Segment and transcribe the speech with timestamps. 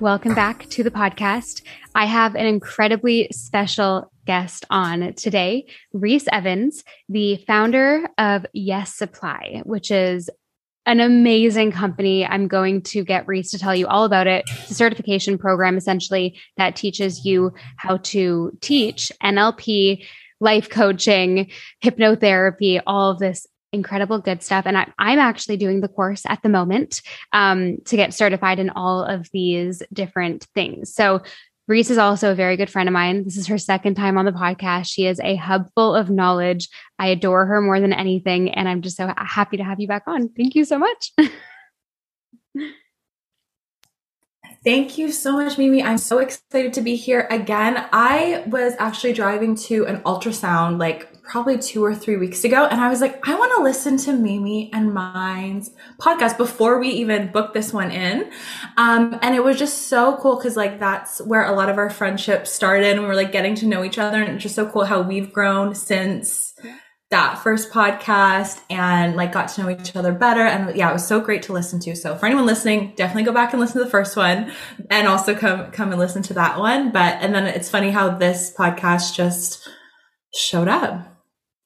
[0.00, 1.62] Welcome back to the podcast.
[1.94, 9.62] I have an incredibly special guest on today, Reese Evans, the founder of Yes Supply,
[9.64, 10.28] which is
[10.84, 12.26] an amazing company.
[12.26, 14.44] I'm going to get Reese to tell you all about it.
[14.62, 20.04] It's a certification program essentially that teaches you how to teach NLP,
[20.40, 21.52] life coaching,
[21.84, 24.64] hypnotherapy, all of this incredible good stuff.
[24.66, 28.70] And I, am actually doing the course at the moment um, to get certified in
[28.70, 30.94] all of these different things.
[30.94, 31.22] So
[31.66, 33.24] Reese is also a very good friend of mine.
[33.24, 34.86] This is her second time on the podcast.
[34.86, 36.68] She is a hub full of knowledge.
[36.98, 38.50] I adore her more than anything.
[38.50, 40.28] And I'm just so happy to have you back on.
[40.28, 41.12] Thank you so much.
[44.64, 45.82] Thank you so much, Mimi.
[45.82, 47.86] I'm so excited to be here again.
[47.92, 52.80] I was actually driving to an ultrasound like probably two or three weeks ago, and
[52.80, 57.32] I was like, I want to listen to Mimi and Mine's podcast before we even
[57.32, 58.30] booked this one in.
[58.76, 61.90] Um, and it was just so cool because like that's where a lot of our
[61.90, 64.68] friendship started, and we were like getting to know each other, and it's just so
[64.68, 66.54] cool how we've grown since
[67.10, 70.40] that first podcast and like got to know each other better.
[70.40, 71.94] And yeah, it was so great to listen to.
[71.94, 74.50] So for anyone listening, definitely go back and listen to the first one
[74.90, 76.90] and also come, come and listen to that one.
[76.90, 79.68] But, and then it's funny how this podcast just
[80.34, 81.13] showed up.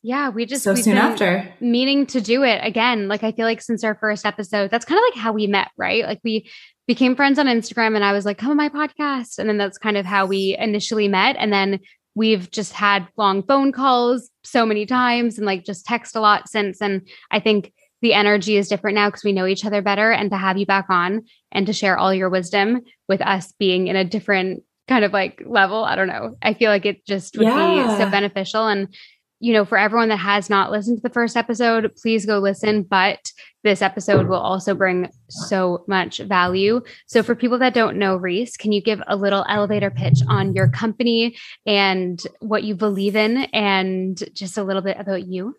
[0.02, 3.08] Yeah, we just so soon after meaning to do it again.
[3.08, 5.70] Like I feel like since our first episode, that's kind of like how we met,
[5.76, 6.04] right?
[6.04, 6.48] Like we
[6.86, 9.38] became friends on Instagram and I was like, come on my podcast.
[9.38, 11.36] And then that's kind of how we initially met.
[11.38, 11.80] And then
[12.14, 16.48] we've just had long phone calls so many times and like just text a lot
[16.48, 16.80] since.
[16.80, 20.12] And I think the energy is different now because we know each other better.
[20.12, 23.88] And to have you back on and to share all your wisdom with us being
[23.88, 26.36] in a different kind of like level, I don't know.
[26.40, 27.96] I feel like it just would yeah.
[27.96, 28.66] be so beneficial.
[28.66, 28.94] And
[29.40, 32.82] you know, for everyone that has not listened to the first episode, please go listen.
[32.82, 33.32] But
[33.64, 36.80] this episode will also bring so much value.
[37.06, 40.54] So, for people that don't know Reese, can you give a little elevator pitch on
[40.54, 45.54] your company and what you believe in and just a little bit about you?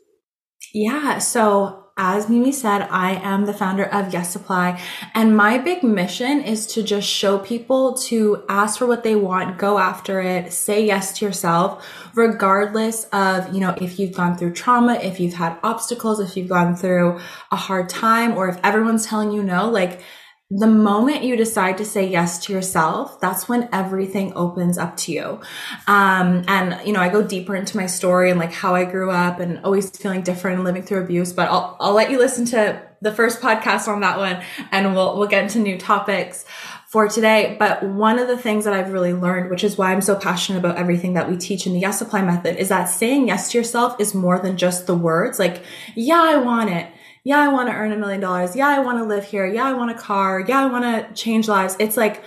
[0.73, 1.19] Yeah.
[1.19, 4.81] So, as Mimi said, I am the founder of Yes Supply,
[5.13, 9.57] and my big mission is to just show people to ask for what they want,
[9.57, 14.53] go after it, say yes to yourself, regardless of, you know, if you've gone through
[14.53, 17.19] trauma, if you've had obstacles, if you've gone through
[17.51, 20.01] a hard time, or if everyone's telling you no, like,
[20.51, 25.11] the moment you decide to say yes to yourself, that's when everything opens up to
[25.11, 25.39] you.
[25.85, 29.11] Um, and, you know, I go deeper into my story and like how I grew
[29.11, 32.45] up and always feeling different and living through abuse, but I'll, I'll let you listen
[32.45, 36.45] to the first podcast on that one and we'll, we'll get into new topics
[36.87, 37.55] for today.
[37.59, 40.57] But one of the things that I've really learned, which is why I'm so passionate
[40.57, 43.59] about everything that we teach in the Yes Supply method, is that saying yes to
[43.59, 46.87] yourself is more than just the words like, yeah, I want it
[47.29, 48.55] yeah, I want to earn a million dollars.
[48.55, 49.45] Yeah, I want to live here.
[49.45, 50.43] Yeah, I want a car.
[50.47, 51.75] Yeah, I want to change lives.
[51.77, 52.23] It's like,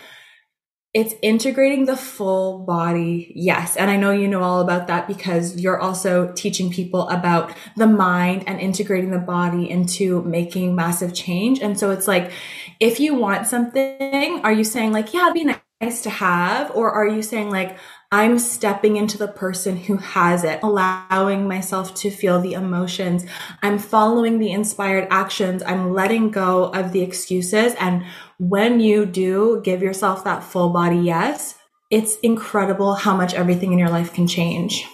[0.95, 3.33] it's integrating the full body.
[3.35, 3.77] Yes.
[3.77, 7.89] And I know you know all about that because you're also teaching people about the
[7.89, 11.59] mind and integrating the body into making massive change.
[11.59, 12.31] And so it's like,
[12.79, 16.71] if you want something, are you saying like, yeah, it'd be nice to have?
[16.77, 17.77] Or are you saying like,
[18.13, 23.25] I'm stepping into the person who has it, allowing myself to feel the emotions.
[23.63, 25.63] I'm following the inspired actions.
[25.63, 27.75] I'm letting go of the excuses.
[27.81, 28.05] And
[28.39, 31.59] when you do give yourself that full body yes,
[31.91, 34.87] it's incredible how much everything in your life can change.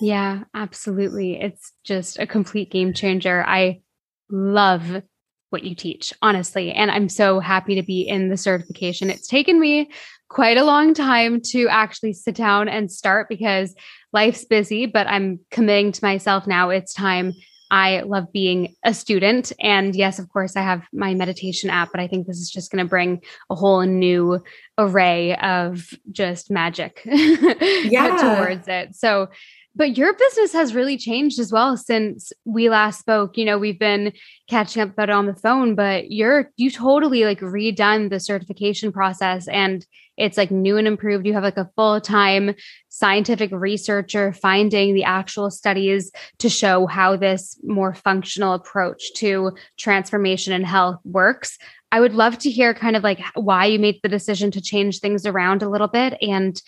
[0.00, 1.40] Yeah, absolutely.
[1.40, 3.44] It's just a complete game changer.
[3.46, 3.82] I
[4.28, 5.02] love
[5.50, 6.72] what you teach, honestly.
[6.72, 9.10] And I'm so happy to be in the certification.
[9.10, 9.92] It's taken me
[10.34, 13.72] quite a long time to actually sit down and start because
[14.12, 16.70] life's busy, but I'm committing to myself now.
[16.70, 17.34] It's time.
[17.70, 19.52] I love being a student.
[19.60, 22.72] And yes, of course, I have my meditation app, but I think this is just
[22.72, 24.42] going to bring a whole new
[24.76, 28.36] array of just magic yeah.
[28.36, 28.96] towards it.
[28.96, 29.28] So,
[29.76, 33.36] but your business has really changed as well since we last spoke.
[33.36, 34.12] You know, we've been
[34.48, 38.92] catching up about it on the phone, but you're you totally like redone the certification
[38.92, 39.84] process and
[40.16, 41.26] it's like new and improved.
[41.26, 42.54] You have like a full time
[42.88, 50.52] scientific researcher finding the actual studies to show how this more functional approach to transformation
[50.52, 51.58] and health works.
[51.90, 54.98] I would love to hear kind of like why you made the decision to change
[54.98, 56.60] things around a little bit and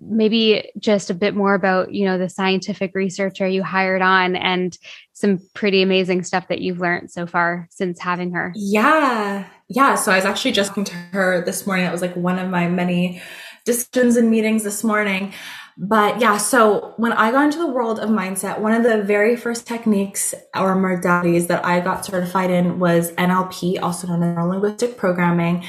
[0.00, 4.78] maybe just a bit more about you know the scientific researcher you hired on and
[5.12, 8.52] some pretty amazing stuff that you've learned so far since having her.
[8.56, 9.46] Yeah.
[9.68, 9.94] Yeah.
[9.94, 11.84] So i was actually just talking to her this morning.
[11.84, 13.20] That was like one of my many
[13.66, 15.34] discussions and meetings this morning.
[15.76, 19.36] But yeah, so when I got into the world of mindset, one of the very
[19.36, 24.96] first techniques or modalities that I got certified in was NLP, also known as linguistic
[24.96, 25.64] programming.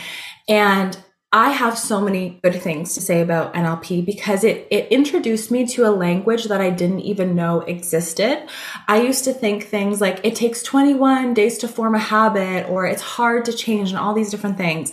[0.50, 0.98] And
[1.34, 5.66] I have so many good things to say about NLP because it, it introduced me
[5.68, 8.50] to a language that I didn't even know existed.
[8.90, 12.86] I used to think things like it takes 21 days to form a habit or
[12.86, 14.92] it's hard to change and all these different things.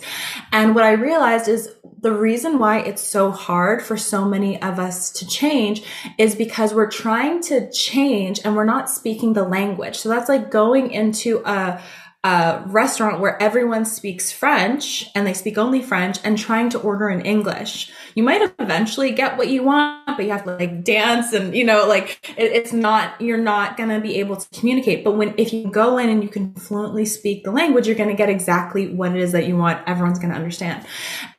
[0.53, 4.79] And what I realized is the reason why it's so hard for so many of
[4.79, 5.83] us to change
[6.17, 9.97] is because we're trying to change and we're not speaking the language.
[9.97, 11.81] So that's like going into a,
[12.25, 17.09] a restaurant where everyone speaks French and they speak only French and trying to order
[17.09, 17.91] in English.
[18.13, 21.63] You might eventually get what you want, but you have to like dance and, you
[21.63, 25.05] know, like it, it's not, you're not going to be able to communicate.
[25.05, 28.09] But when, if you go in and you can fluently speak the language, you're going
[28.09, 29.87] to get exactly what it is that you want.
[29.87, 30.85] Everyone's going to understand.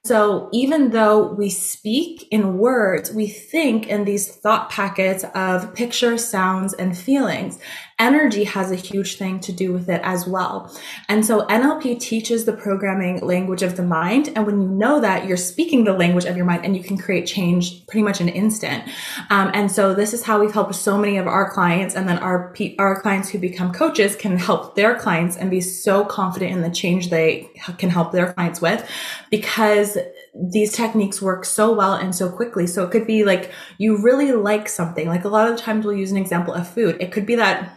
[0.05, 6.25] So even though we speak in words, we think in these thought packets of pictures,
[6.25, 7.58] sounds, and feelings.
[7.99, 10.75] Energy has a huge thing to do with it as well.
[11.11, 14.32] And so NLP teaches the programming language of the mind.
[14.35, 16.96] And when you know that, you're speaking the language of your mind and you can
[16.96, 18.85] create change pretty much in an instant.
[19.29, 21.94] Um, and so this is how we've helped so many of our clients.
[21.94, 26.03] And then our, our clients who become coaches can help their clients and be so
[26.03, 28.88] confident in the change they can help their clients with
[29.31, 32.66] because because these techniques work so well and so quickly.
[32.66, 35.08] So it could be like you really like something.
[35.08, 36.96] Like a lot of the times we'll use an example of food.
[37.00, 37.76] It could be that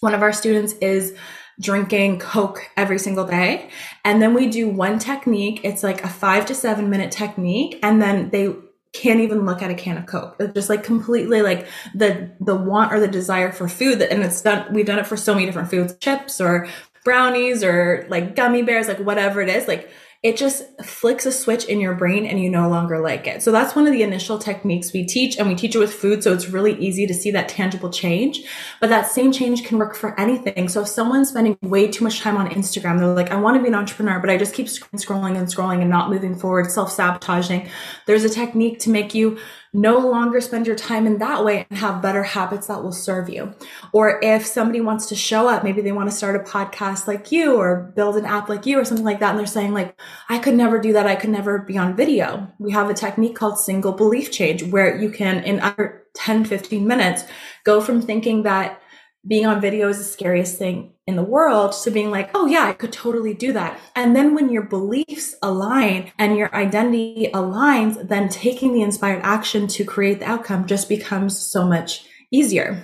[0.00, 1.16] one of our students is
[1.60, 3.70] drinking Coke every single day.
[4.04, 5.60] And then we do one technique.
[5.62, 7.78] It's like a five to seven minute technique.
[7.82, 8.54] And then they
[8.92, 10.36] can't even look at a can of Coke.
[10.38, 14.22] It's just like completely like the, the want or the desire for food that, and
[14.22, 16.68] it's done, we've done it for so many different foods, chips or
[17.04, 19.66] brownies or like gummy bears, like whatever it is.
[19.68, 19.90] Like
[20.24, 23.42] it just flicks a switch in your brain and you no longer like it.
[23.42, 26.24] So that's one of the initial techniques we teach and we teach it with food.
[26.24, 28.40] So it's really easy to see that tangible change,
[28.80, 30.70] but that same change can work for anything.
[30.70, 33.62] So if someone's spending way too much time on Instagram, they're like, I want to
[33.62, 36.90] be an entrepreneur, but I just keep scrolling and scrolling and not moving forward, self
[36.90, 37.68] sabotaging.
[38.06, 39.38] There's a technique to make you
[39.74, 43.28] no longer spend your time in that way and have better habits that will serve
[43.28, 43.52] you.
[43.92, 47.32] Or if somebody wants to show up, maybe they want to start a podcast like
[47.32, 49.30] you or build an app like you or something like that.
[49.30, 51.08] And they're saying like, I could never do that.
[51.08, 52.52] I could never be on video.
[52.60, 56.86] We have a technique called single belief change where you can in under 10, 15
[56.86, 57.24] minutes
[57.64, 58.80] go from thinking that
[59.26, 62.64] being on video is the scariest thing in the world to being like, oh yeah,
[62.64, 63.78] I could totally do that.
[63.94, 69.66] And then when your beliefs align and your identity aligns, then taking the inspired action
[69.68, 72.82] to create the outcome just becomes so much easier.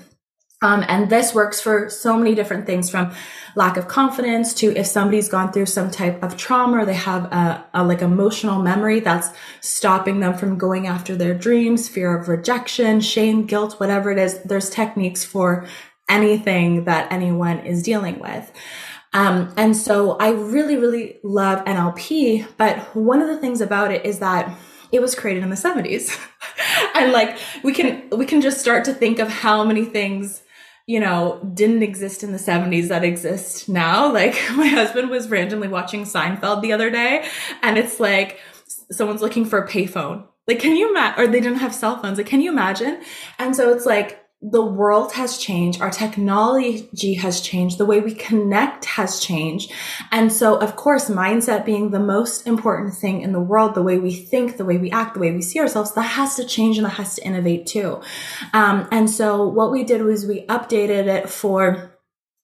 [0.62, 3.14] Um, and this works for so many different things from
[3.56, 7.24] lack of confidence to if somebody's gone through some type of trauma or they have
[7.32, 9.30] a, a, like emotional memory that's
[9.62, 14.42] stopping them from going after their dreams, fear of rejection, shame, guilt, whatever it is,
[14.42, 15.66] there's techniques for
[16.10, 18.52] anything that anyone is dealing with.
[19.12, 24.04] Um, and so I really, really love NLP, but one of the things about it
[24.04, 24.56] is that
[24.92, 26.16] it was created in the 70s.
[26.94, 30.42] and like we can we can just start to think of how many things
[30.86, 35.68] you know didn't exist in the 70s that exist now like my husband was randomly
[35.68, 37.26] watching Seinfeld the other day
[37.62, 38.40] and it's like
[38.90, 42.18] someone's looking for a payphone like can you imagine or they didn't have cell phones
[42.18, 43.00] like can you imagine
[43.38, 45.82] and so it's like the world has changed.
[45.82, 47.76] Our technology has changed.
[47.76, 49.70] The way we connect has changed.
[50.10, 53.98] And so, of course, mindset being the most important thing in the world, the way
[53.98, 56.78] we think, the way we act, the way we see ourselves, that has to change
[56.78, 58.00] and that has to innovate too.
[58.54, 61.94] Um, and so what we did was we updated it for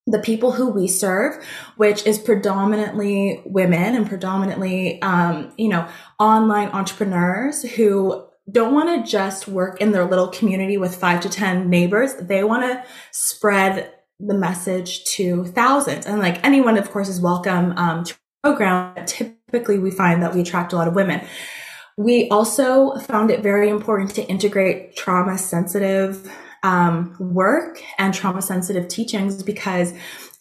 [0.07, 1.43] the people who we serve,
[1.77, 5.89] which is predominantly women and predominantly, um, you know,
[6.19, 11.29] online entrepreneurs who don't want to just work in their little community with five to
[11.29, 12.15] 10 neighbors.
[12.15, 16.07] They want to spread the message to thousands.
[16.07, 18.95] And like anyone, of course, is welcome um, to program.
[19.07, 21.27] Typically, we find that we attract a lot of women.
[21.97, 26.31] We also found it very important to integrate trauma sensitive
[26.63, 29.93] um, work and trauma sensitive teachings because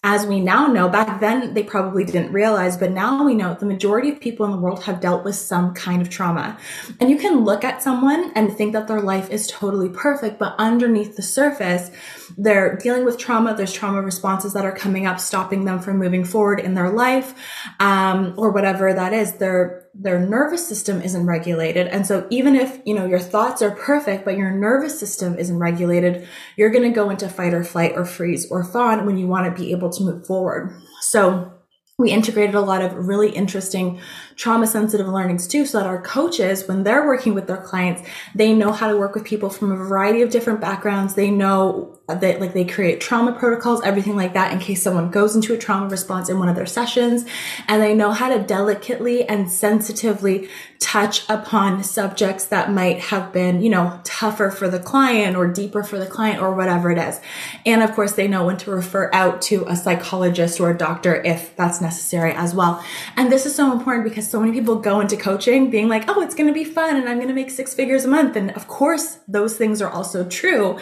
[0.07, 3.65] as we now know, back then they probably didn't realize, but now we know the
[3.65, 6.55] majority of people in the world have dealt with some kind of trauma.
[6.99, 10.53] And you can look at someone and think that their life is totally perfect, but
[10.59, 11.89] underneath the surface,
[12.37, 13.55] they're dealing with trauma.
[13.55, 17.33] There's trauma responses that are coming up, stopping them from moving forward in their life,
[17.79, 19.33] um, or whatever that is.
[19.33, 21.87] They're their nervous system isn't regulated.
[21.87, 25.57] And so even if, you know, your thoughts are perfect, but your nervous system isn't
[25.57, 29.27] regulated, you're going to go into fight or flight or freeze or fawn when you
[29.27, 30.75] want to be able to move forward.
[31.01, 31.53] So
[31.97, 34.01] we integrated a lot of really interesting
[34.35, 38.01] trauma sensitive learnings too so that our coaches when they're working with their clients
[38.33, 41.15] they know how to work with people from a variety of different backgrounds.
[41.15, 45.35] They know that like they create trauma protocols everything like that in case someone goes
[45.35, 47.25] into a trauma response in one of their sessions.
[47.67, 50.49] And they know how to delicately and sensitively
[50.79, 55.83] touch upon subjects that might have been you know tougher for the client or deeper
[55.83, 57.19] for the client or whatever it is.
[57.65, 61.15] And of course they know when to refer out to a psychologist or a doctor
[61.23, 62.83] if that's necessary as well.
[63.15, 66.21] And this is so important because so many people go into coaching being like, oh,
[66.21, 68.35] it's going to be fun and I'm going to make six figures a month.
[68.35, 70.79] And of course, those things are also true.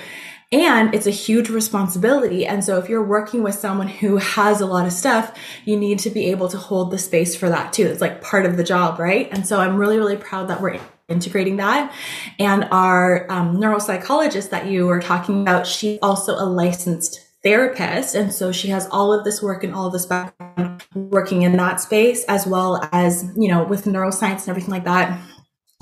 [0.51, 2.45] And it's a huge responsibility.
[2.45, 5.35] And so if you're working with someone who has a lot of stuff,
[5.65, 7.87] you need to be able to hold the space for that too.
[7.87, 9.27] It's like part of the job, right?
[9.31, 11.91] And so I'm really, really proud that we're integrating that.
[12.37, 18.15] And our um, neuropsychologist that you were talking about, she's also a licensed therapist.
[18.15, 21.57] And so she has all of this work and all of this background working in
[21.57, 25.19] that space, as well as, you know, with neuroscience and everything like that.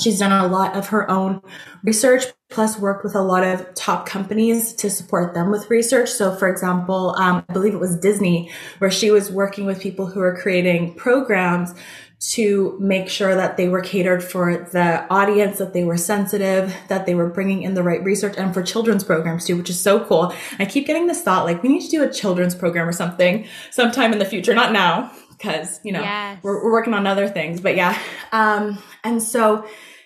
[0.02, 1.42] She's done a lot of her own
[1.84, 6.10] research, plus worked with a lot of top companies to support them with research.
[6.10, 8.50] So, for example, um, I believe it was Disney,
[8.80, 11.76] where she was working with people who are creating programs
[12.22, 17.08] to make sure that they were catered for the audience, that they were sensitive, that
[17.08, 20.06] they were bringing in the right research and for children's programs too, which is so
[20.06, 20.32] cool.
[20.60, 23.48] I keep getting this thought like we need to do a children's program or something
[23.72, 26.38] sometime in the future, not now because, you know, yes.
[26.44, 27.98] we're, we're, working on other things, but yeah.
[28.32, 29.66] Um, and so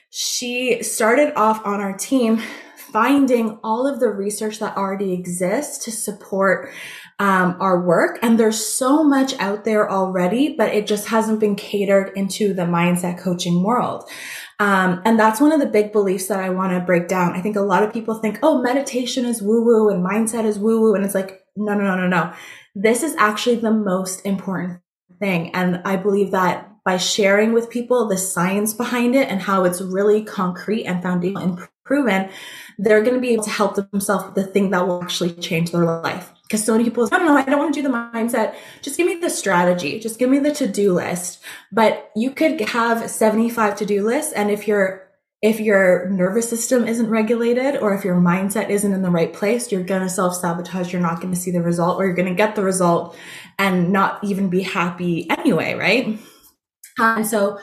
[0.10, 2.42] she started off on our team
[2.78, 6.72] finding all of the research that already exists to support
[7.20, 8.20] um, our work.
[8.22, 12.64] And there's so much out there already, but it just hasn't been catered into the
[12.64, 14.10] mindset coaching world.
[14.60, 17.34] Um, and that's one of the big beliefs that I want to break down.
[17.34, 20.60] I think a lot of people think, oh, meditation is woo woo and mindset is
[20.60, 20.96] woo woo.
[20.96, 22.34] And it's like, no, no, no, no, no.
[22.74, 24.82] This is actually the most important
[25.20, 25.54] thing.
[25.56, 29.82] And I believe that by sharing with people the science behind it and how it's
[29.82, 32.30] really concrete and foundational and proven,
[32.78, 35.72] they're going to be able to help themselves with the thing that will actually change
[35.72, 37.94] their life because so many people I don't know, I don't want to do the
[37.94, 38.56] mindset.
[38.82, 40.00] Just give me the strategy.
[40.00, 41.44] Just give me the to-do list.
[41.72, 44.34] But you could have 75 to-do lists.
[44.34, 45.06] And if your
[45.42, 49.72] if your nervous system isn't regulated or if your mindset isn't in the right place,
[49.72, 50.92] you're going to self-sabotage.
[50.92, 53.16] You're not going to see the result or you're going to get the result
[53.60, 56.18] and not even be happy anyway, right?
[56.98, 57.60] And so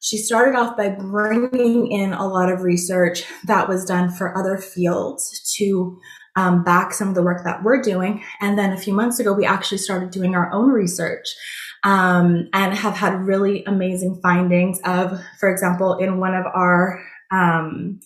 [0.00, 4.56] she started off by bringing in a lot of research that was done for other
[4.56, 5.98] fields to
[6.36, 8.22] um, back some of the work that we're doing.
[8.40, 11.26] And then a few months ago, we actually started doing our own research
[11.84, 18.00] um, and have had really amazing findings of, for example, in one of our um,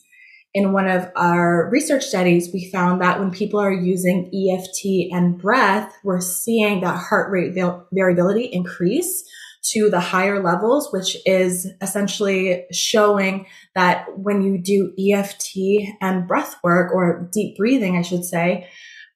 [0.53, 5.37] in one of our research studies, we found that when people are using EFT and
[5.37, 7.55] breath, we're seeing that heart rate
[7.93, 9.25] variability increase
[9.73, 15.57] to the higher levels, which is essentially showing that when you do EFT
[16.01, 18.69] and breath work or deep breathing, I should say,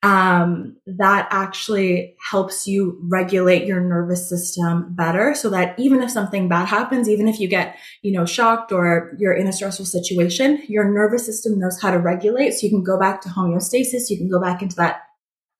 [0.02, 6.48] um, that actually helps you regulate your nervous system better so that even if something
[6.48, 10.62] bad happens, even if you get, you know, shocked or you're in a stressful situation,
[10.68, 12.52] your nervous system knows how to regulate.
[12.52, 14.08] So you can go back to homeostasis.
[14.08, 15.00] You can go back into that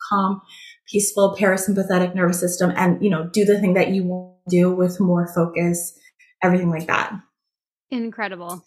[0.09, 0.41] calm,
[0.89, 5.01] peaceful parasympathetic nervous system and, you know, do the thing that you want do with
[5.01, 5.99] more focus,
[6.43, 7.13] everything like that.
[7.91, 8.65] Incredible.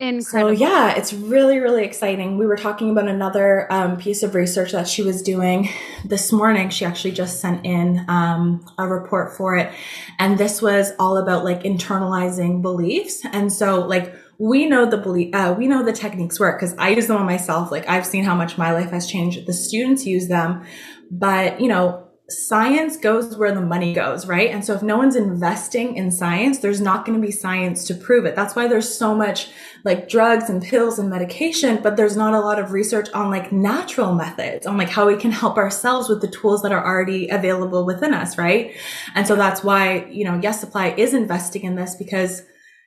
[0.00, 0.56] Incredible.
[0.56, 2.36] So yeah, it's really, really exciting.
[2.36, 5.68] We were talking about another um, piece of research that she was doing
[6.04, 6.70] this morning.
[6.70, 9.72] She actually just sent in um, a report for it.
[10.18, 13.24] And this was all about like internalizing beliefs.
[13.32, 16.88] And so like, we know the belief, uh, we know the techniques work because I
[16.88, 17.70] use them on myself.
[17.70, 19.46] Like I've seen how much my life has changed.
[19.46, 20.64] The students use them,
[21.12, 24.50] but you know, science goes where the money goes, right?
[24.50, 27.94] And so if no one's investing in science, there's not going to be science to
[27.94, 28.34] prove it.
[28.34, 29.50] That's why there's so much
[29.84, 33.52] like drugs and pills and medication, but there's not a lot of research on like
[33.52, 37.28] natural methods, on like how we can help ourselves with the tools that are already
[37.28, 38.74] available within us, right?
[39.14, 42.42] And so that's why, you know, Yes Supply is investing in this because,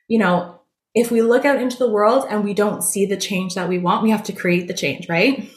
[0.08, 0.60] you know,
[0.94, 3.78] if we look out into the world and we don't see the change that we
[3.78, 5.50] want, we have to create the change, right?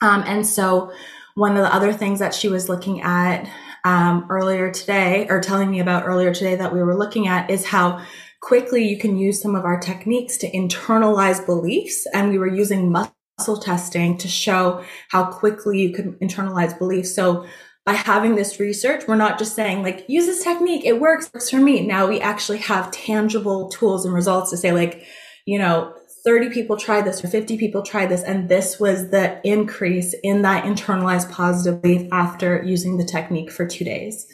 [0.00, 0.92] Um, and so
[1.34, 3.48] one of the other things that she was looking at
[3.84, 7.66] um, earlier today, or telling me about earlier today that we were looking at, is
[7.66, 8.04] how
[8.40, 12.06] quickly you can use some of our techniques to internalize beliefs.
[12.12, 17.14] And we were using muscle testing to show how quickly you can internalize beliefs.
[17.14, 17.46] So
[17.84, 20.84] by having this research, we're not just saying like, use this technique.
[20.84, 21.84] It works, works for me.
[21.84, 25.04] Now we actually have tangible tools and results to say like,
[25.46, 25.92] you know,
[26.24, 28.22] 30 people tried this or 50 people tried this.
[28.22, 33.66] And this was the increase in that internalized positive belief after using the technique for
[33.66, 34.26] two days.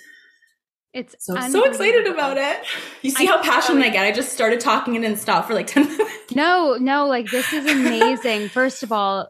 [0.95, 2.65] It's so so excited about it.
[3.03, 4.05] You see I how passionate I get.
[4.05, 6.35] I just started talking and then stopped for like 10 minutes.
[6.35, 8.49] No, no, like this is amazing.
[8.51, 9.29] First of all,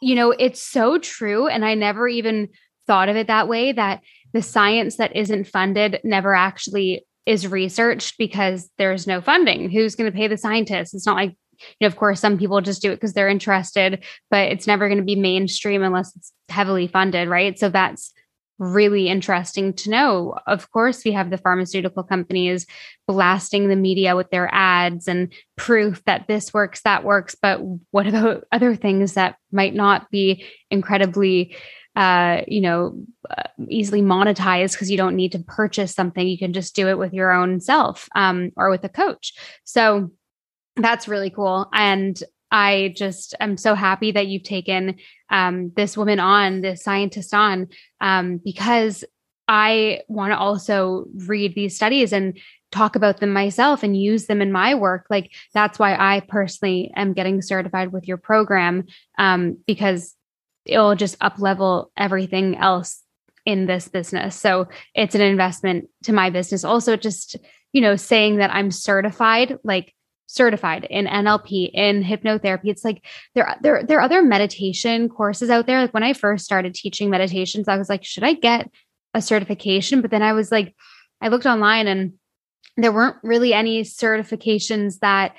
[0.00, 1.46] you know, it's so true.
[1.46, 2.48] And I never even
[2.86, 4.02] thought of it that way that
[4.32, 9.70] the science that isn't funded never actually is researched because there's no funding.
[9.70, 10.94] Who's going to pay the scientists?
[10.94, 11.36] It's not like,
[11.78, 14.88] you know, of course, some people just do it because they're interested, but it's never
[14.88, 17.58] going to be mainstream unless it's heavily funded, right?
[17.58, 18.12] So that's
[18.60, 20.34] really interesting to know.
[20.46, 22.66] Of course, we have the pharmaceutical companies
[23.08, 27.34] blasting the media with their ads and proof that this works, that works.
[27.34, 31.56] But what about other things that might not be incredibly,
[31.96, 36.28] uh, you know, uh, easily monetized because you don't need to purchase something?
[36.28, 39.32] You can just do it with your own self um, or with a coach.
[39.64, 40.10] So
[40.76, 41.68] that's really cool.
[41.72, 44.96] And I just am so happy that you've taken
[45.30, 47.68] um, this woman on, this scientist on,
[48.00, 49.04] um, because
[49.46, 52.38] I want to also read these studies and
[52.70, 55.06] talk about them myself and use them in my work.
[55.10, 58.86] Like that's why I personally am getting certified with your program
[59.18, 60.14] um, because
[60.64, 63.02] it'll just up level everything else
[63.44, 64.36] in this business.
[64.36, 66.64] So it's an investment to my business.
[66.64, 67.36] Also, just
[67.72, 69.94] you know, saying that I'm certified, like
[70.30, 72.66] certified in NLP in hypnotherapy.
[72.66, 75.80] It's like there there there are other meditation courses out there.
[75.80, 78.70] Like when I first started teaching meditations, I was like, should I get
[79.12, 80.00] a certification?
[80.00, 80.74] But then I was like,
[81.20, 82.12] I looked online and
[82.76, 85.34] there weren't really any certifications that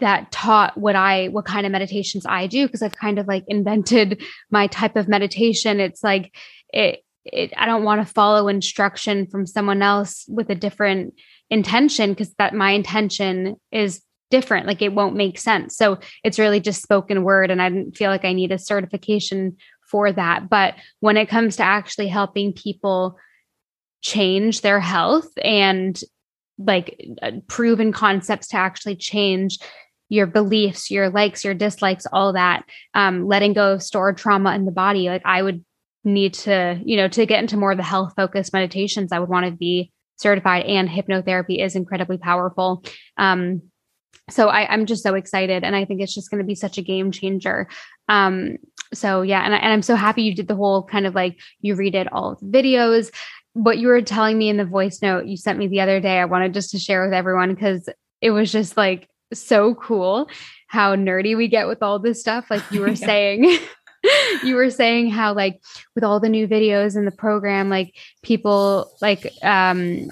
[0.00, 3.44] that taught what I what kind of meditations I do because I've kind of like
[3.46, 5.78] invented my type of meditation.
[5.78, 6.34] It's like
[6.70, 11.14] it, it I don't want to follow instruction from someone else with a different
[11.50, 15.76] intention because that my intention is different like it won't make sense.
[15.76, 19.56] So it's really just spoken word and i didn't feel like i need a certification
[19.90, 20.48] for that.
[20.48, 23.16] But when it comes to actually helping people
[24.02, 25.98] change their health and
[26.58, 29.58] like uh, proven concepts to actually change
[30.08, 32.64] your beliefs your likes your dislikes all that
[32.94, 35.64] um, letting go of stored trauma in the body like i would
[36.04, 39.28] need to you know to get into more of the health focused meditations i would
[39.28, 42.84] want to be certified and hypnotherapy is incredibly powerful.
[43.16, 43.62] Um,
[44.30, 46.78] so I, am just so excited and i think it's just going to be such
[46.78, 47.68] a game changer.
[48.08, 48.56] Um
[48.94, 51.38] so yeah and, I, and i'm so happy you did the whole kind of like
[51.60, 53.10] you redid all the videos.
[53.54, 56.18] What you were telling me in the voice note you sent me the other day
[56.18, 57.88] i wanted just to share with everyone because
[58.20, 60.28] it was just like so cool
[60.68, 62.46] how nerdy we get with all this stuff.
[62.50, 62.94] Like you were yeah.
[62.94, 63.58] saying
[64.44, 65.60] you were saying how like
[65.94, 70.08] with all the new videos in the program like people like um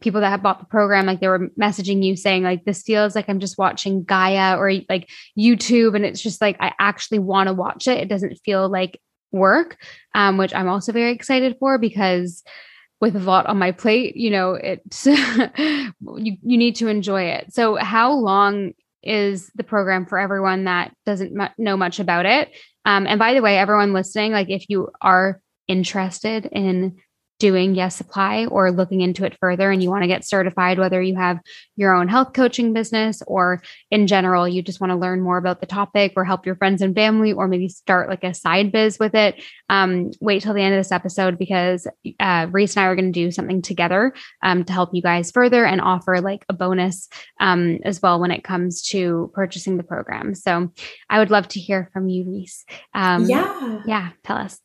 [0.00, 3.14] people that have bought the program like they were messaging you saying like this feels
[3.14, 7.48] like i'm just watching gaia or like youtube and it's just like i actually want
[7.48, 7.98] to watch it.
[7.98, 9.00] It doesn't feel like
[9.32, 9.76] work
[10.14, 12.42] um, which i'm also very excited for because
[13.00, 15.92] with a lot on my plate you know it's you,
[16.42, 17.52] you need to enjoy it.
[17.52, 18.72] So how long
[19.02, 22.50] is the program for everyone that doesn't m- know much about it?
[22.84, 26.96] Um, and by the way everyone listening like if you are interested in
[27.38, 31.02] doing Yes Supply or looking into it further and you want to get certified, whether
[31.02, 31.38] you have
[31.76, 35.60] your own health coaching business or in general, you just want to learn more about
[35.60, 38.98] the topic or help your friends and family or maybe start like a side biz
[38.98, 41.86] with it, um, wait till the end of this episode because
[42.20, 45.30] uh, Reese and I are going to do something together um, to help you guys
[45.30, 47.08] further and offer like a bonus
[47.40, 50.34] um, as well when it comes to purchasing the program.
[50.34, 50.72] So
[51.10, 52.64] I would love to hear from you, Reese.
[52.94, 53.82] Um, yeah.
[53.86, 54.10] Yeah.
[54.24, 54.58] Tell us.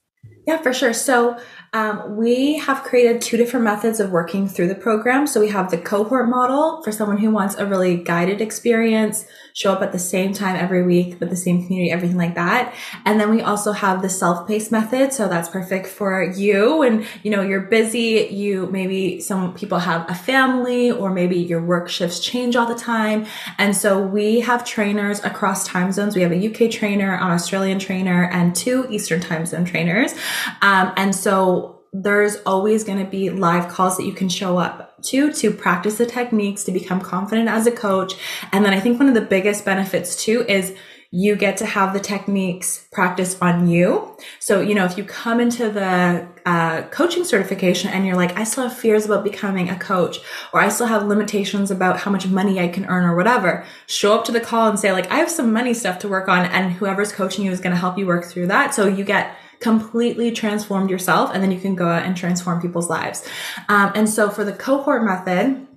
[0.47, 0.93] Yeah, for sure.
[0.93, 1.38] So
[1.73, 5.25] um, we have created two different methods of working through the program.
[5.25, 9.71] So we have the cohort model for someone who wants a really guided experience, show
[9.71, 12.73] up at the same time every week with the same community, everything like that.
[13.06, 15.13] And then we also have the self-paced method.
[15.13, 16.82] So that's perfect for you.
[16.82, 18.27] And, you know, you're busy.
[18.32, 22.75] You maybe some people have a family or maybe your work shifts change all the
[22.75, 23.27] time.
[23.58, 26.15] And so we have trainers across time zones.
[26.15, 30.15] We have a UK trainer, an Australian trainer, and two Eastern time zone trainers.
[30.61, 35.01] Um, and so there's always going to be live calls that you can show up
[35.03, 38.13] to to practice the techniques to become confident as a coach.
[38.51, 40.73] And then I think one of the biggest benefits too is
[41.13, 44.15] you get to have the techniques practice on you.
[44.39, 48.45] So, you know, if you come into the uh, coaching certification and you're like, I
[48.45, 50.19] still have fears about becoming a coach,
[50.53, 54.17] or I still have limitations about how much money I can earn or whatever, show
[54.17, 56.45] up to the call and say, like, I have some money stuff to work on,
[56.45, 58.73] and whoever's coaching you is going to help you work through that.
[58.73, 62.89] So you get completely transformed yourself and then you can go out and transform people's
[62.89, 63.26] lives.
[63.69, 65.67] Um, and so for the cohort method,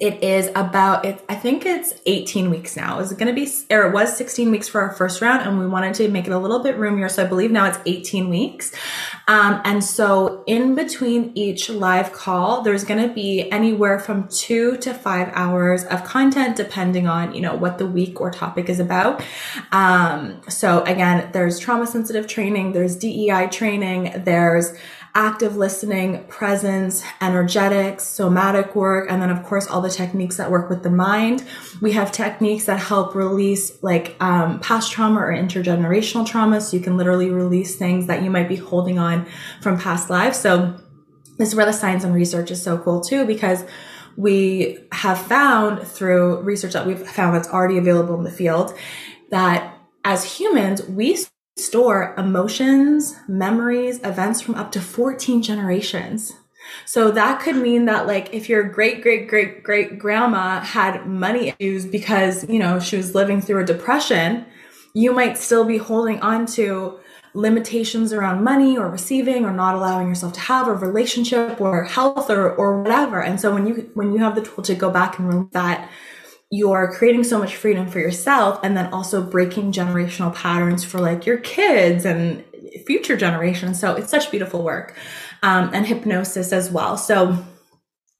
[0.00, 3.00] it is about it i think it's 18 weeks now.
[3.00, 5.58] Is it going to be or it was 16 weeks for our first round and
[5.58, 7.08] we wanted to make it a little bit roomier.
[7.08, 8.72] So i believe now it's 18 weeks
[9.28, 14.76] um, and so in between each live call there's going to be anywhere from two
[14.78, 18.80] to five hours of content depending on you know what the week or topic is
[18.80, 19.22] about.
[19.72, 24.72] Um, so again there's trauma sensitive training there's dei training there's
[25.14, 30.70] active listening, presence, energetics, somatic work, and then of course all the techniques that work
[30.70, 31.44] with the mind.
[31.80, 36.60] We have techniques that help release like um, past trauma or intergenerational trauma.
[36.60, 39.26] So you can literally release things that you might be holding on
[39.60, 40.38] from past lives.
[40.38, 40.78] So
[41.38, 43.64] this is where the science and research is so cool too, because
[44.16, 48.76] we have found through research that we've found that's already available in the field
[49.30, 51.16] that as humans, we
[51.62, 56.32] store emotions, memories, events from up to 14 generations.
[56.84, 61.54] So that could mean that like if your great great great great grandma had money
[61.58, 64.46] issues because, you know, she was living through a depression,
[64.94, 67.00] you might still be holding on to
[67.32, 72.30] limitations around money or receiving or not allowing yourself to have a relationship or health
[72.30, 73.22] or or whatever.
[73.22, 75.88] And so when you when you have the tool to go back and remove that
[76.50, 81.24] you're creating so much freedom for yourself and then also breaking generational patterns for like
[81.24, 82.44] your kids and
[82.86, 83.78] future generations.
[83.78, 84.96] So it's such beautiful work.
[85.42, 86.98] Um, and hypnosis as well.
[86.98, 87.42] So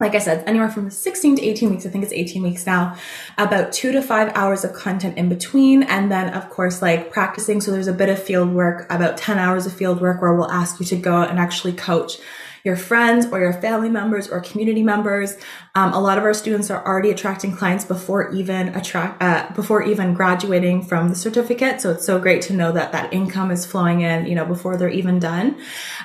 [0.01, 1.85] like I said, anywhere from 16 to 18 weeks.
[1.85, 2.97] I think it's 18 weeks now.
[3.37, 5.83] About two to five hours of content in between.
[5.83, 7.61] And then, of course, like practicing.
[7.61, 10.51] So there's a bit of field work, about 10 hours of field work where we'll
[10.51, 12.17] ask you to go and actually coach
[12.65, 15.37] your friends or your family members or community members.
[15.75, 19.83] Um, a lot of our students are already attracting clients before even attract uh, before
[19.83, 21.81] even graduating from the certificate.
[21.81, 24.77] So it's so great to know that that income is flowing in, you know, before
[24.77, 25.61] they're even done.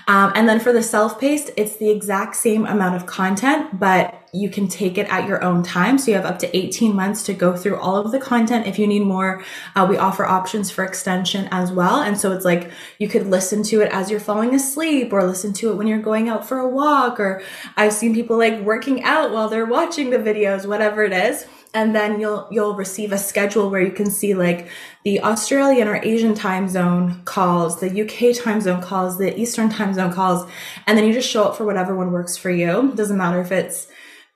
[0.08, 4.50] Um, and then for the self-paced, it's the exact same amount of content, but you
[4.50, 5.98] can take it at your own time.
[5.98, 8.68] So you have up to 18 months to go through all of the content.
[8.68, 9.44] If you need more,
[9.76, 12.02] uh, we offer options for extension as well.
[12.02, 15.54] And so it's like you could listen to it as you're falling asleep or listen
[15.54, 17.20] to it when you're going out for a walk.
[17.20, 17.42] Or
[17.78, 21.94] I've seen people like working out while they're watching the videos, whatever it is and
[21.94, 24.70] then you'll you'll receive a schedule where you can see like
[25.04, 29.94] the Australian or Asian time zone calls, the UK time zone calls, the Eastern time
[29.94, 30.50] zone calls,
[30.88, 32.94] and then you just show up for whatever one works for you.
[32.96, 33.88] Doesn't matter if it's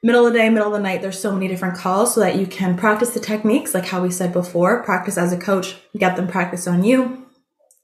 [0.03, 2.35] middle of the day, middle of the night, there's so many different calls so that
[2.35, 6.17] you can practice the techniques, like how we said before, practice as a coach, get
[6.17, 7.25] them practice on you,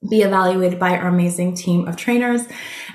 [0.10, 2.42] be evaluated by our amazing team of trainers,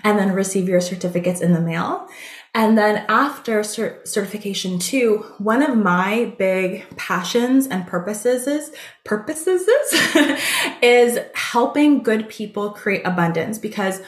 [0.05, 2.07] and then receive your certificates in the mail.
[2.53, 8.73] And then after cert- certification two, one of my big passions and purposes is
[9.05, 10.41] purposes is,
[10.83, 14.03] is helping good people create abundance because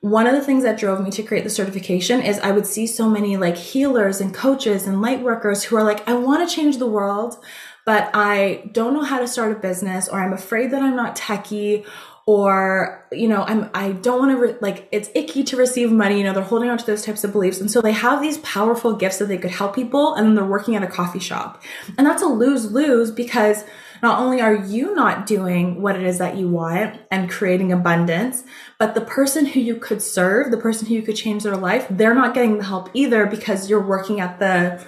[0.00, 2.86] one of the things that drove me to create the certification is I would see
[2.86, 6.54] so many like healers and coaches and light workers who are like, I want to
[6.54, 7.42] change the world,
[7.86, 11.16] but I don't know how to start a business or I'm afraid that I'm not
[11.16, 11.86] techie
[12.26, 16.18] or you know i'm i don't want to re- like it's icky to receive money
[16.18, 17.60] you know they're holding on to those types of beliefs.
[17.60, 20.44] And so they have these powerful gifts that they could help people and then they're
[20.44, 21.62] working at a coffee shop.
[21.98, 23.64] And that's a lose lose because
[24.02, 28.44] not only are you not doing what it is that you want and creating abundance,
[28.78, 31.86] but the person who you could serve, the person who you could change their life,
[31.90, 34.84] they're not getting the help either because you're working at the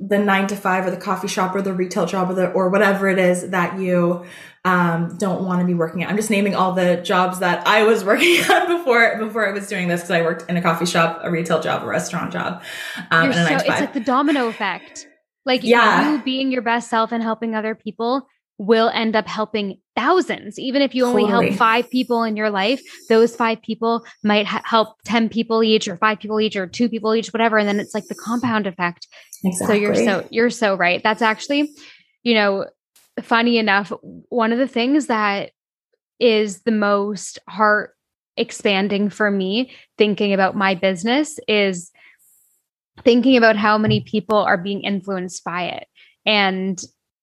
[0.00, 2.70] the nine to five or the coffee shop or the retail job or the or
[2.70, 4.24] whatever it is that you
[4.64, 6.10] um, don't want to be working at.
[6.10, 9.68] I'm just naming all the jobs that I was working at before before I was
[9.68, 12.62] doing this because I worked in a coffee shop, a retail job, a restaurant job,
[13.10, 15.06] um, so, It's like the domino effect.
[15.46, 16.12] Like yeah.
[16.12, 18.26] you being your best self and helping other people
[18.60, 20.58] will end up helping thousands.
[20.58, 21.46] Even if you only totally.
[21.46, 25.88] help five people in your life, those five people might ha- help 10 people each
[25.88, 27.56] or five people each or two people each, whatever.
[27.56, 29.08] And then it's like the compound effect.
[29.42, 29.66] Exactly.
[29.66, 31.02] So you're so, you're so right.
[31.02, 31.72] That's actually,
[32.22, 32.66] you know,
[33.22, 33.94] funny enough,
[34.28, 35.52] one of the things that
[36.18, 37.96] is the most heart
[38.36, 41.90] expanding for me thinking about my business is
[43.04, 45.88] thinking about how many people are being influenced by it.
[46.26, 46.78] And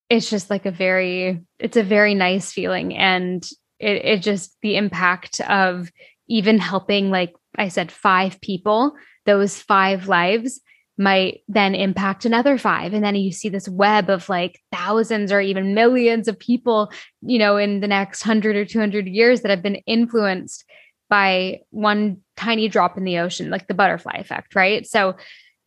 [0.10, 2.96] it's just like a very it's a very nice feeling.
[2.96, 3.48] And
[3.80, 5.92] it, it just the impact of
[6.30, 8.94] even helping like i said five people
[9.26, 10.60] those five lives
[10.98, 12.92] might then impact another five.
[12.92, 16.92] And then you see this web of like thousands or even millions of people
[17.22, 20.66] you know in the next 100 or 200 years that have been influenced
[21.10, 24.88] by one tiny drop in the ocean like the butterfly effect right?
[24.88, 25.16] So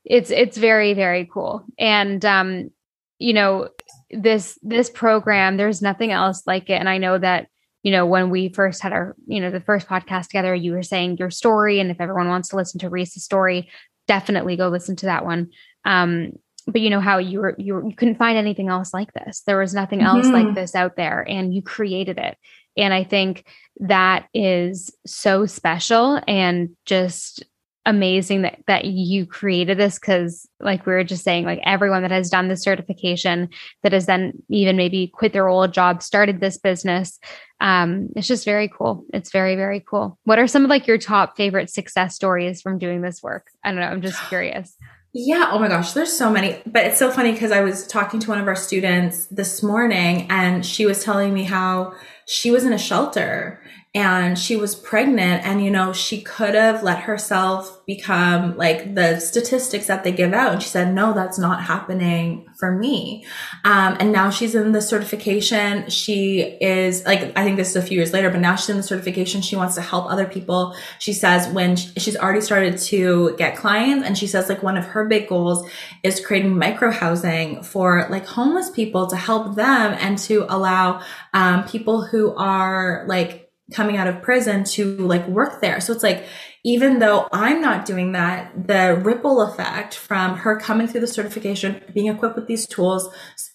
[0.05, 1.65] it's it's very very cool.
[1.79, 2.71] And um
[3.19, 3.69] you know
[4.11, 7.47] this this program there's nothing else like it and i know that
[7.83, 10.83] you know, when we first had our, you know, the first podcast together, you were
[10.83, 11.81] saying your story.
[11.81, 13.71] And if everyone wants to listen to Reese's story,
[14.07, 15.51] definitely go listen to that one.
[15.85, 16.33] Um,
[16.67, 19.41] but you know how you were you, were, you couldn't find anything else like this.
[19.47, 20.47] There was nothing else mm-hmm.
[20.47, 22.37] like this out there, and you created it.
[22.77, 23.47] And I think
[23.81, 27.45] that is so special and just
[27.87, 32.11] amazing that that you created this because like we were just saying like everyone that
[32.11, 33.49] has done the certification
[33.83, 37.19] that has then even maybe quit their old job started this business
[37.61, 40.99] um it's just very cool it's very very cool what are some of like your
[40.99, 44.77] top favorite success stories from doing this work i don't know i'm just curious
[45.13, 45.49] yeah.
[45.51, 45.93] Oh my gosh.
[45.93, 46.63] There's so many.
[46.67, 50.29] But it's so funny because I was talking to one of our students this morning
[50.31, 51.95] and she was telling me how
[52.27, 53.61] she was in a shelter
[53.93, 59.19] and she was pregnant and you know she could have let herself become like the
[59.19, 60.53] statistics that they give out.
[60.53, 63.27] And she said no that's not happening for me.
[63.65, 65.91] Um, and now she's in the certification.
[65.91, 68.77] She is like i think this is a few years later but now she's in
[68.77, 69.43] the certification.
[69.43, 70.77] She wants to help other people.
[71.01, 74.77] She says when she, she's already started to get clients and she says like one
[74.77, 75.69] of her big goals
[76.05, 81.03] is creating micro housing for like homeless people to help them and to allow
[81.35, 85.81] um, people who are like coming out of prison to like work there.
[85.81, 86.27] So it's like,
[86.65, 91.83] even though I'm not doing that, the ripple effect from her coming through the certification,
[91.95, 93.09] being equipped with these tools,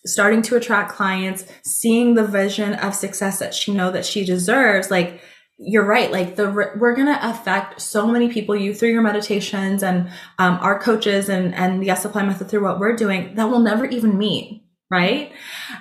[0.05, 4.89] starting to attract clients, seeing the vision of success that she know that she deserves,
[4.89, 5.21] like,
[5.57, 6.11] you're right.
[6.11, 10.57] Like the, we're going to affect so many people, you through your meditations and, um,
[10.61, 13.85] our coaches and, and the Yes Supply method through what we're doing that will never
[13.85, 14.64] even meet
[14.95, 15.33] right?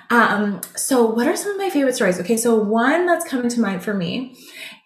[0.09, 2.19] Um, so what are some of my favorite stories?
[2.19, 4.35] Okay, so one that's coming to mind for me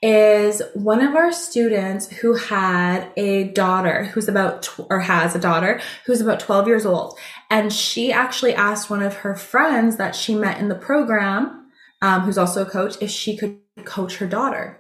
[0.04, 5.40] is one of our students who had a daughter who's about tw- or has a
[5.40, 10.16] daughter who's about 12 years old and she actually asked one of her friends that
[10.16, 11.70] she met in the program
[12.02, 14.79] um, who's also a coach if she could coach her daughter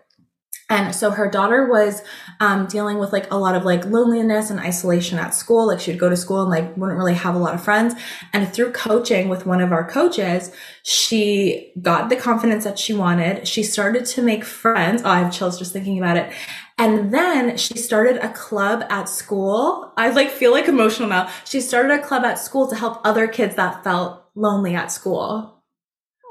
[0.69, 2.03] and so her daughter was
[2.39, 5.65] um, dealing with like a lot of like loneliness and isolation at school.
[5.65, 7.95] Like she would go to school and like wouldn't really have a lot of friends.
[8.33, 10.51] And through coaching with one of our coaches,
[10.83, 13.47] she got the confidence that she wanted.
[13.47, 15.01] She started to make friends.
[15.03, 16.31] Oh, I have chills just thinking about it.
[16.77, 19.91] And then she started a club at school.
[19.97, 21.31] I like feel like emotional now.
[21.45, 25.63] She started a club at school to help other kids that felt lonely at school.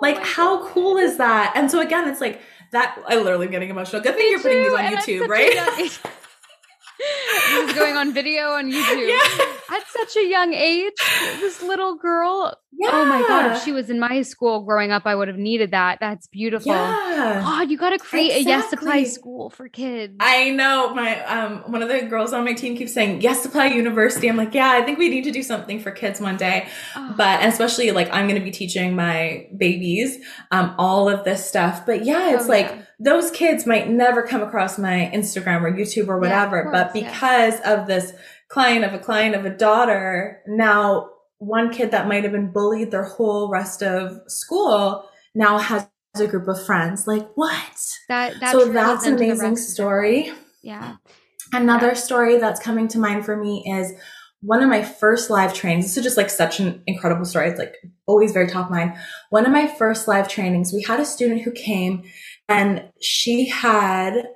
[0.01, 1.53] Like, oh how cool is that?
[1.57, 2.41] And so again, it's like,
[2.73, 4.03] that I literally am getting emotional.
[4.03, 5.53] Good thing Me you're putting these on YouTube, right?
[5.79, 9.09] this is going on video on YouTube.
[9.09, 9.55] Yeah.
[9.71, 10.95] At such a young age,
[11.41, 12.57] this little girl.
[12.73, 12.91] Yeah.
[12.93, 13.57] Oh my God.
[13.57, 15.99] If she was in my school growing up, I would have needed that.
[16.01, 16.73] That's beautiful.
[16.73, 17.41] Yeah.
[17.43, 18.53] God, you got to create exactly.
[18.53, 20.17] a Yes Supply school for kids.
[20.21, 20.95] I know.
[20.95, 24.29] My um one of the girls on my team keeps saying Yes Supply University.
[24.29, 26.69] I'm like, yeah, I think we need to do something for kids one day.
[26.97, 27.15] Oh.
[27.17, 30.19] But especially like I'm gonna be teaching my babies
[30.51, 31.85] um all of this stuff.
[31.85, 35.73] But yeah, it's oh, like yeah those kids might never come across my Instagram or
[35.73, 37.75] YouTube or whatever, yeah, course, but because yeah.
[37.75, 38.13] of this
[38.49, 42.91] client of a client of a daughter, now one kid that might have been bullied
[42.91, 47.07] their whole rest of school now has a group of friends.
[47.07, 47.89] Like what?
[48.09, 50.33] That, that so that's an amazing story.
[50.63, 50.97] Yeah.
[51.53, 51.95] Another yeah.
[51.95, 53.93] story that's coming to mind for me is
[54.41, 55.87] one of my first live trainings.
[55.87, 57.49] This is just like such an incredible story.
[57.49, 58.95] It's like always very top mind.
[59.31, 62.05] One of my first live trainings, we had a student who came
[62.49, 64.29] and she had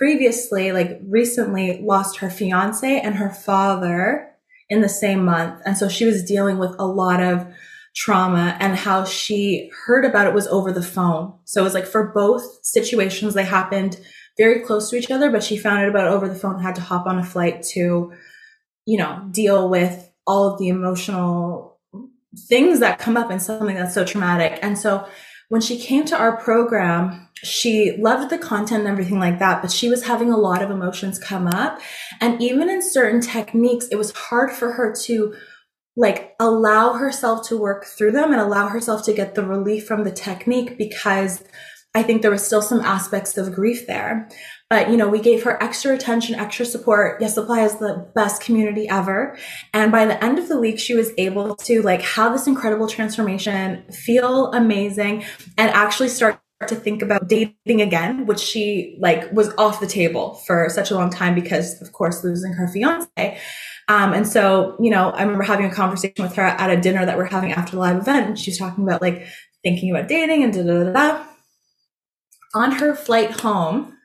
[0.00, 4.30] previously, like recently, lost her fiance and her father
[4.70, 5.60] in the same month.
[5.66, 7.46] And so she was dealing with a lot of
[7.94, 11.34] trauma and how she heard about it was over the phone.
[11.44, 14.00] So it was like for both situations, they happened
[14.38, 16.80] very close to each other, but she found out about over the phone, had to
[16.80, 18.10] hop on a flight to,
[18.86, 21.78] you know, deal with all of the emotional
[22.48, 24.58] things that come up in something that's so traumatic.
[24.62, 25.06] And so
[25.50, 29.70] when she came to our program, she loved the content and everything like that, but
[29.70, 31.80] she was having a lot of emotions come up.
[32.20, 35.34] And even in certain techniques, it was hard for her to
[35.96, 40.04] like allow herself to work through them and allow herself to get the relief from
[40.04, 41.42] the technique because
[41.92, 44.28] I think there was still some aspects of grief there.
[44.68, 47.20] But, you know, we gave her extra attention, extra support.
[47.20, 49.36] Yes Supply is the best community ever.
[49.74, 52.86] And by the end of the week, she was able to like have this incredible
[52.86, 55.24] transformation, feel amazing,
[55.58, 60.34] and actually start to think about dating again, which she like was off the table
[60.46, 63.38] for such a long time because of course losing her fiance.
[63.88, 67.04] Um, and so, you know, I remember having a conversation with her at a dinner
[67.06, 69.26] that we're having after the live event, and she was talking about like
[69.62, 71.24] thinking about dating and da da da da.
[72.54, 73.96] On her flight home,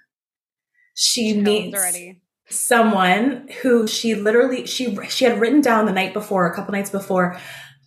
[0.96, 2.22] she, she meets already.
[2.50, 6.90] someone who she literally she she had written down the night before, a couple nights
[6.90, 7.38] before.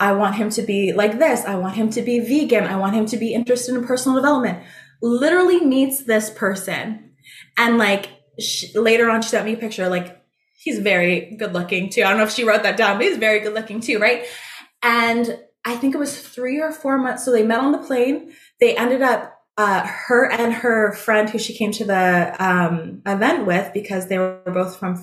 [0.00, 1.44] I want him to be like this.
[1.44, 2.64] I want him to be vegan.
[2.64, 4.64] I want him to be interested in personal development.
[5.02, 7.12] literally meets this person.
[7.56, 9.88] And like she, later on, she sent me a picture.
[9.88, 10.22] Like
[10.58, 12.02] he's very good looking too.
[12.02, 14.24] I don't know if she wrote that down, but he's very good looking too, right?
[14.82, 17.24] And I think it was three or four months.
[17.24, 18.32] So they met on the plane.
[18.60, 23.44] They ended up uh, her and her friend who she came to the um, event
[23.44, 25.02] with because they were both from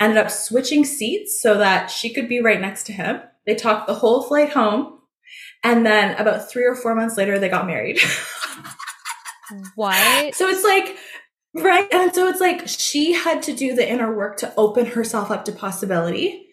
[0.00, 3.20] ended up switching seats so that she could be right next to him.
[3.48, 4.98] They talked the whole flight home.
[5.64, 7.98] And then about three or four months later, they got married.
[9.74, 10.34] what?
[10.34, 10.98] So it's like,
[11.54, 11.88] right.
[11.90, 15.46] And so it's like she had to do the inner work to open herself up
[15.46, 16.46] to possibility.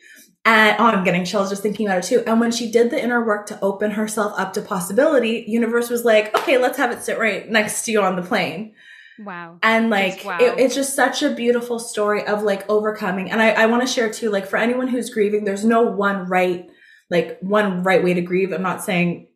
[0.45, 2.23] And oh, I'm getting chills just thinking about it too.
[2.25, 6.05] And when she did the inner work to open herself up to possibility, universe was
[6.05, 8.73] like, okay, let's have it sit right next to you on the plane.
[9.19, 9.59] Wow.
[9.63, 10.37] And like, wow.
[10.39, 13.31] It, it's just such a beautiful story of like overcoming.
[13.31, 16.25] And I, I want to share too, like for anyone who's grieving, there's no one
[16.27, 16.69] right,
[17.09, 18.51] like one right way to grieve.
[18.51, 19.27] I'm not saying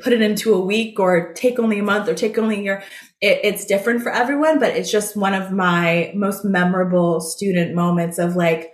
[0.00, 2.82] put it into a week or take only a month or take only a year.
[3.20, 8.18] It, it's different for everyone, but it's just one of my most memorable student moments
[8.18, 8.72] of like,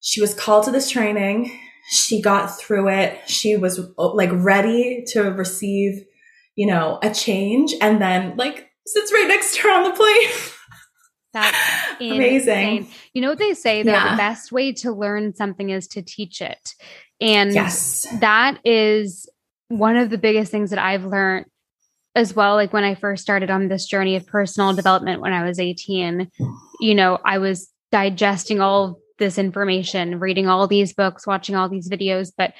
[0.00, 1.56] she was called to this training.
[1.90, 3.18] She got through it.
[3.28, 6.04] She was oh, like ready to receive,
[6.56, 7.72] you know, a change.
[7.80, 10.30] And then like sits right next to her on the plane.
[11.32, 11.56] That's
[12.00, 12.88] amazing.
[13.14, 14.10] You know what they say that yeah.
[14.10, 16.74] the best way to learn something is to teach it.
[17.20, 18.06] And yes.
[18.20, 19.28] that is
[19.68, 21.46] one of the biggest things that I've learned
[22.14, 22.54] as well.
[22.54, 26.30] Like when I first started on this journey of personal development when I was 18,
[26.80, 31.88] you know, I was digesting all this information, reading all these books, watching all these
[31.88, 32.54] videos, but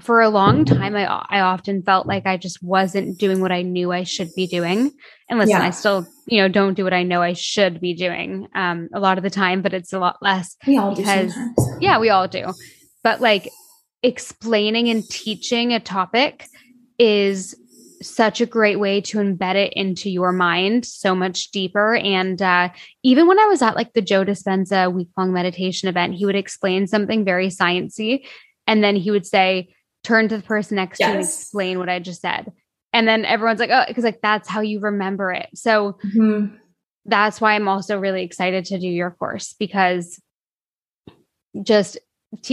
[0.00, 3.62] for a long time I I often felt like I just wasn't doing what I
[3.62, 4.90] knew I should be doing.
[5.30, 5.62] And listen, yeah.
[5.62, 8.98] I still, you know, don't do what I know I should be doing um a
[8.98, 12.10] lot of the time, but it's a lot less we all because do yeah, we
[12.10, 12.52] all do.
[13.04, 13.48] But like
[14.04, 16.46] explaining and teaching a topic
[16.98, 17.56] is
[18.02, 21.96] such a great way to embed it into your mind so much deeper.
[21.96, 22.68] And uh,
[23.02, 26.36] even when I was at like the Joe Dispenza week long meditation event, he would
[26.36, 28.26] explain something very sciency,
[28.66, 31.06] and then he would say, "Turn to the person next yes.
[31.06, 32.52] to you and explain what I just said."
[32.92, 35.48] And then everyone's like, "Oh," because like that's how you remember it.
[35.54, 36.56] So mm-hmm.
[37.06, 40.20] that's why I'm also really excited to do your course because
[41.62, 41.98] just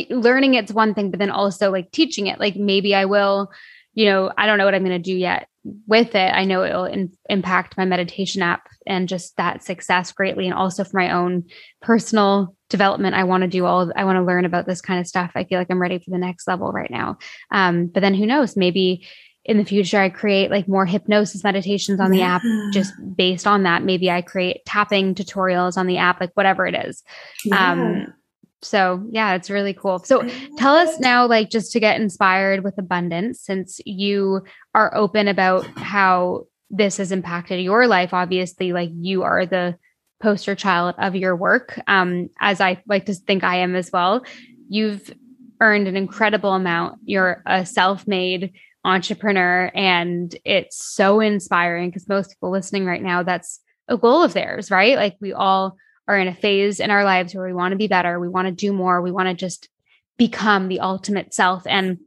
[0.10, 2.40] learning it's one thing, but then also like teaching it.
[2.40, 3.52] Like maybe I will
[3.94, 5.48] you know, I don't know what I'm going to do yet
[5.86, 6.34] with it.
[6.34, 10.46] I know it'll in, impact my meditation app and just that success greatly.
[10.46, 11.44] And also for my own
[11.82, 15.08] personal development, I want to do all, I want to learn about this kind of
[15.08, 15.32] stuff.
[15.36, 17.18] I feel like I'm ready for the next level right now.
[17.52, 19.06] Um, but then who knows, maybe
[19.44, 22.36] in the future, I create like more hypnosis meditations on the yeah.
[22.36, 22.42] app
[22.72, 23.84] just based on that.
[23.84, 27.04] Maybe I create tapping tutorials on the app, like whatever it is.
[27.44, 27.72] Yeah.
[27.72, 28.14] Um,
[28.62, 30.00] so yeah it's really cool.
[30.00, 34.42] So tell us now like just to get inspired with abundance since you
[34.76, 39.76] are open about how this has impacted your life obviously like you are the
[40.22, 44.24] poster child of your work um as i like to think i am as well.
[44.70, 45.12] You've
[45.60, 47.00] earned an incredible amount.
[47.06, 53.60] You're a self-made entrepreneur and it's so inspiring because most people listening right now that's
[53.88, 54.96] a goal of theirs right?
[54.96, 57.88] Like we all are in a phase in our lives where we want to be
[57.88, 59.70] better, we want to do more, we want to just
[60.18, 61.64] become the ultimate self.
[61.66, 62.00] And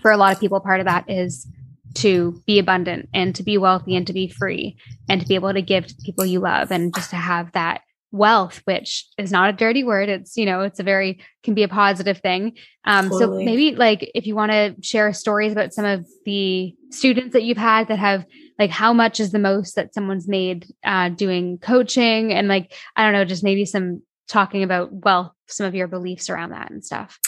[0.00, 1.46] for a lot of people, part of that is
[1.94, 4.76] to be abundant and to be wealthy and to be free
[5.08, 7.80] and to be able to give to people you love and just to have that
[8.10, 11.62] wealth which is not a dirty word it's you know it's a very can be
[11.62, 13.44] a positive thing um totally.
[13.44, 17.42] so maybe like if you want to share stories about some of the students that
[17.42, 18.24] you've had that have
[18.58, 23.04] like how much is the most that someone's made uh, doing coaching and like i
[23.04, 26.84] don't know just maybe some talking about well some of your beliefs around that and
[26.84, 27.18] stuff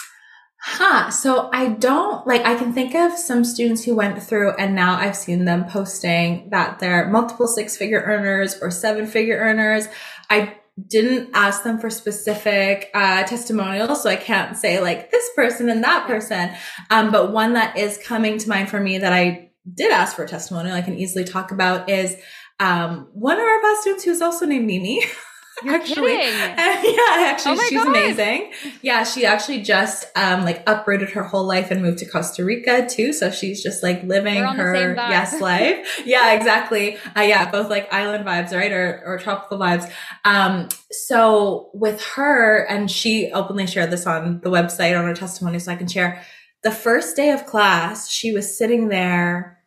[0.63, 1.09] Huh.
[1.11, 4.95] So I don't like, I can think of some students who went through and now
[4.95, 9.89] I've seen them posting that they're multiple six figure earners or seven figure earners.
[10.29, 15.69] I didn't ask them for specific uh, testimonials, so I can't say like this person
[15.69, 16.51] and that person.
[16.91, 20.25] Um, but one that is coming to mind for me that I did ask for
[20.25, 22.17] a testimonial, I can easily talk about is
[22.59, 25.03] um, one of our past students who's also named Mimi.
[25.63, 27.89] You're actually, yeah, actually, oh she's God.
[27.89, 28.53] amazing.
[28.81, 32.87] Yeah, she actually just um like uprooted her whole life and moved to Costa Rica
[32.89, 33.13] too.
[33.13, 36.03] So she's just like living her yes life.
[36.07, 36.97] yeah, exactly.
[37.15, 39.91] Uh, yeah, both like island vibes, right, or or tropical vibes.
[40.25, 45.59] Um, so with her, and she openly shared this on the website on her testimony,
[45.59, 46.25] so I can share
[46.63, 49.59] the first day of class, she was sitting there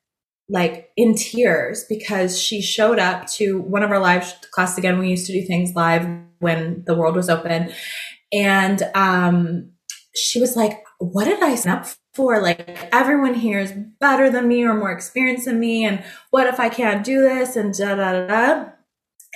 [0.50, 5.00] like in tears because she showed up to one of our live classes again.
[5.00, 6.08] We used to do things live
[6.40, 7.72] when the world was open.
[8.32, 9.72] And um,
[10.16, 12.42] she was like, What did I sign up for?
[12.42, 15.86] Like everyone here is better than me or more experienced than me.
[15.86, 17.56] And what if I can't do this?
[17.56, 18.66] And da da da da.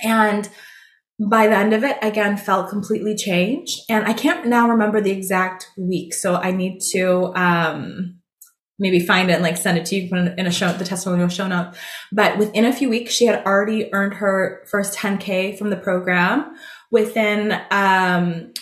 [0.04, 0.48] And
[1.18, 3.80] by the end of it, again, felt completely changed.
[3.88, 6.14] And I can't now remember the exact week.
[6.14, 8.18] So I need to, um,
[8.78, 11.48] maybe find it and like send it to you in a show, the testimonial show
[11.48, 11.74] note.
[12.12, 16.54] But within a few weeks, she had already earned her first 10K from the program.
[16.90, 18.52] Within, um,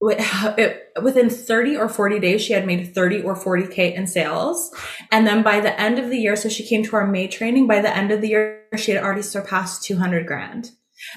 [0.00, 4.74] within 30 or 40 days, she had made 30 or 40K in sales.
[5.12, 7.66] And then by the end of the year, so she came to our May training,
[7.66, 10.70] by the end of the year, she had already surpassed 200 grand.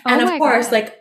[0.06, 0.74] Oh and of course, God.
[0.74, 1.00] like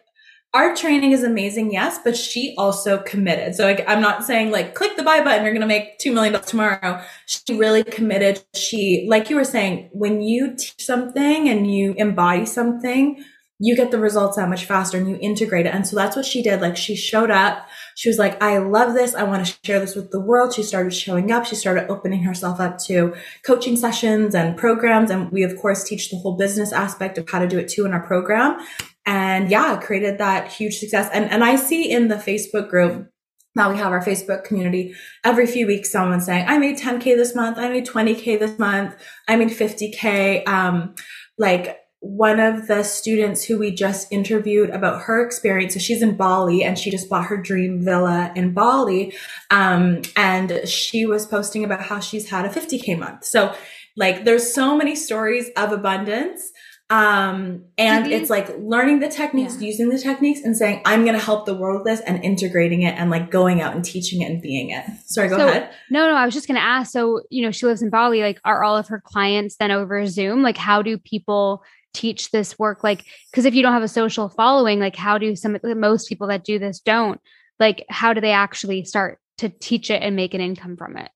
[0.55, 3.55] our training is amazing, yes, but she also committed.
[3.55, 6.12] So like, I'm not saying like click the buy button, you're going to make $2
[6.12, 7.03] million tomorrow.
[7.26, 8.43] She really committed.
[8.55, 13.22] She, like you were saying, when you teach something and you embody something,
[13.61, 15.74] you get the results that much faster and you integrate it.
[15.74, 16.61] And so that's what she did.
[16.61, 17.68] Like she showed up.
[17.99, 19.16] She was like, I love this.
[19.16, 20.55] I want to share this with the world.
[20.55, 21.44] She started showing up.
[21.44, 23.12] She started opening herself up to
[23.44, 25.11] coaching sessions and programs.
[25.11, 27.86] And we, of course, teach the whole business aspect of how to do it too
[27.86, 28.64] in our program.
[29.05, 31.11] And yeah, created that huge success.
[31.12, 33.11] And, and I see in the Facebook group,
[33.57, 34.94] now we have our Facebook community.
[35.24, 37.59] Every few weeks, someone saying, I made 10K this month.
[37.59, 38.94] I made 20K this month.
[39.26, 40.46] I made 50K.
[40.46, 40.94] Um,
[41.36, 45.74] like one of the students who we just interviewed about her experience.
[45.74, 49.14] So she's in Bali and she just bought her dream villa in Bali.
[49.51, 53.24] Um, and she was posting about how she's had a 50K month.
[53.24, 53.55] So
[53.96, 56.53] like there's so many stories of abundance.
[56.90, 58.12] Um, and mm-hmm.
[58.12, 59.66] it's like learning the techniques, yeah.
[59.66, 62.80] using the techniques and saying, I'm going to help the world with this and integrating
[62.80, 64.84] it and like going out and teaching it and being it.
[65.05, 65.70] Sorry, go so, ahead.
[65.90, 66.90] No, no, I was just going to ask.
[66.90, 68.22] So, you know, she lives in Bali.
[68.22, 70.42] Like, are all of her clients then over Zoom?
[70.42, 71.62] Like, how do people
[71.99, 75.34] teach this work like because if you don't have a social following like how do
[75.34, 77.20] some most people that do this don't?
[77.59, 81.11] Like how do they actually start to teach it and make an income from it?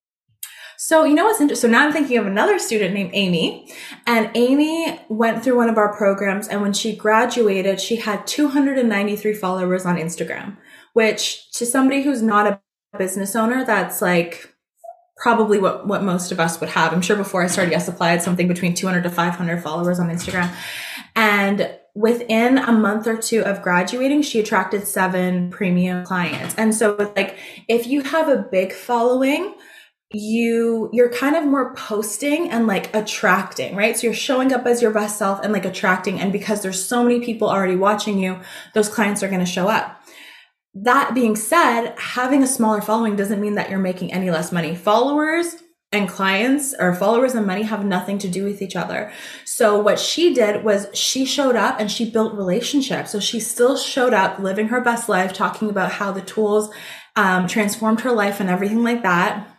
[0.78, 3.72] So you know what's interesting so now i'm thinking of another student named amy
[4.04, 9.34] and amy went through one of our programs and when she graduated she had 293
[9.34, 10.56] followers on instagram
[10.94, 12.60] which to somebody who's not a
[12.98, 14.51] business owner that's like
[15.22, 16.92] probably what, what most of us would have.
[16.92, 20.00] I'm sure before I started Yes Supply, I had something between 200 to 500 followers
[20.00, 20.52] on Instagram.
[21.14, 26.56] And within a month or two of graduating, she attracted seven premium clients.
[26.56, 27.36] And so like,
[27.68, 29.54] if you have a big following,
[30.14, 34.82] you you're kind of more posting and like attracting right so you're showing up as
[34.82, 38.38] your best self and like attracting and because there's so many people already watching you
[38.74, 40.01] those clients are going to show up
[40.74, 44.74] that being said, having a smaller following doesn't mean that you're making any less money.
[44.74, 45.56] Followers
[45.92, 49.12] and clients or followers and money have nothing to do with each other.
[49.44, 53.10] So what she did was she showed up and she built relationships.
[53.10, 56.70] So she still showed up living her best life, talking about how the tools
[57.14, 59.51] um, transformed her life and everything like that.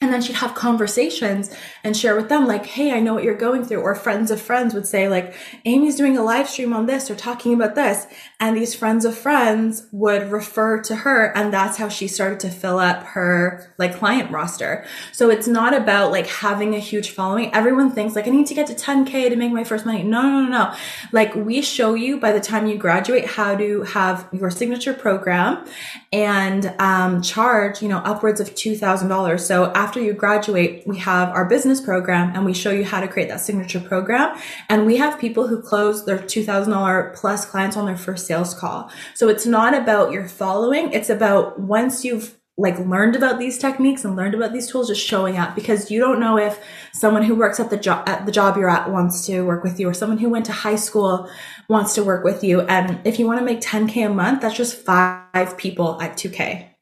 [0.00, 3.34] And then she'd have conversations and share with them, like, hey, I know what you're
[3.34, 3.80] going through.
[3.80, 5.34] Or friends of friends would say, like,
[5.64, 8.06] Amy's doing a live stream on this or talking about this.
[8.38, 11.34] And these friends of friends would refer to her.
[11.36, 14.84] And that's how she started to fill up her like client roster.
[15.12, 17.54] So it's not about like having a huge following.
[17.54, 20.02] Everyone thinks like, I need to get to 10K to make my first money.
[20.02, 20.74] No, no, no, no.
[21.12, 25.66] Like we show you by the time you graduate how to have your signature program
[26.12, 29.40] and um, charge, you know, upwards of $2,000.
[29.40, 33.06] So after you graduate, we have our business program and we show you how to
[33.06, 34.34] create that signature program.
[34.70, 38.90] And we have people who close their $2,000 plus clients on their first sales call.
[39.12, 40.90] So it's not about your following.
[40.94, 45.04] It's about once you've like learned about these techniques and learned about these tools just
[45.04, 46.58] showing up because you don't know if
[46.94, 49.80] someone who works at the job at the job you're at wants to work with
[49.80, 51.28] you or someone who went to high school
[51.68, 54.56] wants to work with you and if you want to make 10k a month that's
[54.56, 56.73] just five people at 2k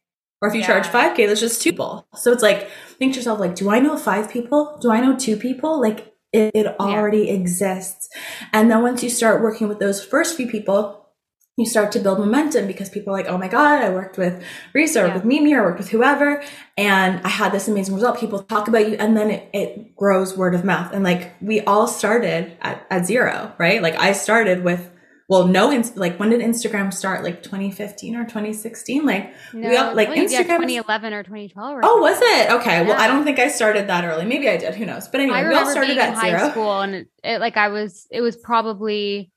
[0.43, 0.67] or if you yeah.
[0.67, 2.69] charge 5k that's just two people so it's like
[2.99, 6.15] think to yourself like do i know five people do i know two people like
[6.33, 7.35] it, it already yeah.
[7.35, 8.09] exists
[8.53, 11.03] and then once you start working with those first few people
[11.59, 14.43] you start to build momentum because people are like, oh my God, I worked with
[14.73, 15.15] Reese or yeah.
[15.15, 16.43] with Mimi or worked with whoever,
[16.79, 18.19] and I had this amazing result.
[18.19, 20.93] People talk about you, and then it, it grows word of mouth.
[20.95, 23.83] And like we all started at, at zero, right?
[23.83, 24.91] Like I started with
[25.33, 27.25] well, no, like when did Instagram start?
[27.25, 29.07] Like 2015 or 2016?
[29.07, 31.77] Like no, we all, like Instagram yeah, 2011 or 2012.
[31.77, 32.51] Or oh, was it?
[32.51, 32.83] Okay.
[32.83, 32.83] Yeah.
[32.83, 34.27] Well, I don't think I started that early.
[34.27, 34.75] Maybe I did.
[34.75, 35.09] Who knows?
[35.09, 36.51] But anyway, we all started at high zero.
[36.51, 38.07] school, and it, it like I was.
[38.11, 39.33] It was probably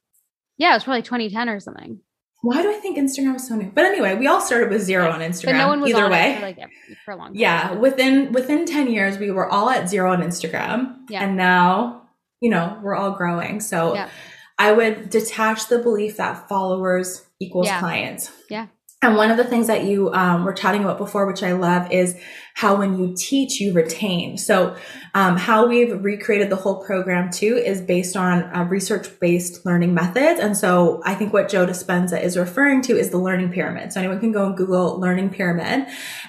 [0.58, 2.02] yeah, it was probably 2010 or something
[2.46, 3.72] why do I think Instagram was so new?
[3.74, 5.46] But anyway, we all started with zero on Instagram.
[5.46, 6.36] But no one was either way.
[6.36, 6.60] For like
[7.04, 7.36] for a long time.
[7.38, 11.24] Yeah, within within ten years, we were all at zero on Instagram, yeah.
[11.24, 12.04] and now
[12.41, 13.62] you know we're all growing.
[13.62, 14.10] So yeah.
[14.58, 17.80] I would detach the belief that followers equals yeah.
[17.80, 18.32] clients.
[18.49, 18.68] Yeah.
[19.01, 21.91] And one of the things that you um, were chatting about before, which I love,
[21.91, 22.18] is
[22.56, 24.38] how when you teach, you retain.
[24.38, 24.76] So,
[25.16, 29.93] um, how we've recreated the whole program too is based on uh, research based learning
[29.93, 30.41] methods.
[30.41, 33.93] And so, I think what Joe Dispenza is referring to is the learning pyramid.
[33.93, 35.88] So, anyone can go and Google learning pyramid.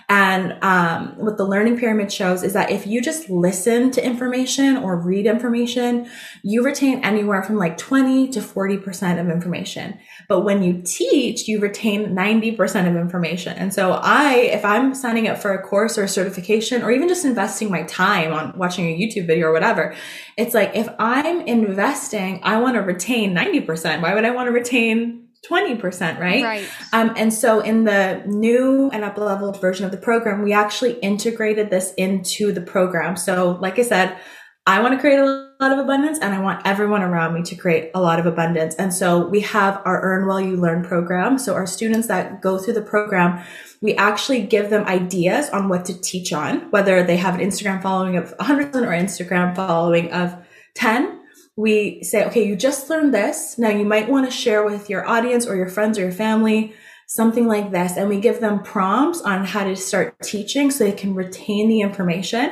[0.09, 4.77] And um, what the learning pyramid shows is that if you just listen to information
[4.77, 6.09] or read information,
[6.45, 9.99] you retain anywhere from like 20 to 40% of information.
[10.29, 13.57] But when you teach, you retain 90% of information.
[13.59, 17.09] And so I, if I'm signing up for a course or a certification or even
[17.09, 19.95] just investing my time on watching a YouTube video or whatever,
[20.37, 24.03] it's like if I'm investing, I want to retain 90%.
[24.03, 26.43] Why would I want to retain 20%, right?
[26.43, 26.69] Right.
[26.93, 30.95] Um, and so in the new and up leveled version of the program, we actually
[30.95, 33.17] integrated this into the program.
[33.17, 34.19] So like I said,
[34.67, 37.57] I want to create a lot of abundance and I want everyone around me to
[37.57, 38.75] create a lot of abundance.
[38.75, 41.39] And so we have our Earn While You Learn program.
[41.39, 43.43] So our students that go through the program,
[43.81, 47.83] we actually give them ideas on what to teach on, whether they have an Instagram
[47.83, 50.37] following of 100 or Instagram following of
[50.75, 51.23] 10.
[51.57, 53.57] We say, okay, you just learned this.
[53.57, 56.75] Now you might want to share with your audience or your friends or your family
[57.07, 57.97] something like this.
[57.97, 61.81] And we give them prompts on how to start teaching so they can retain the
[61.81, 62.51] information.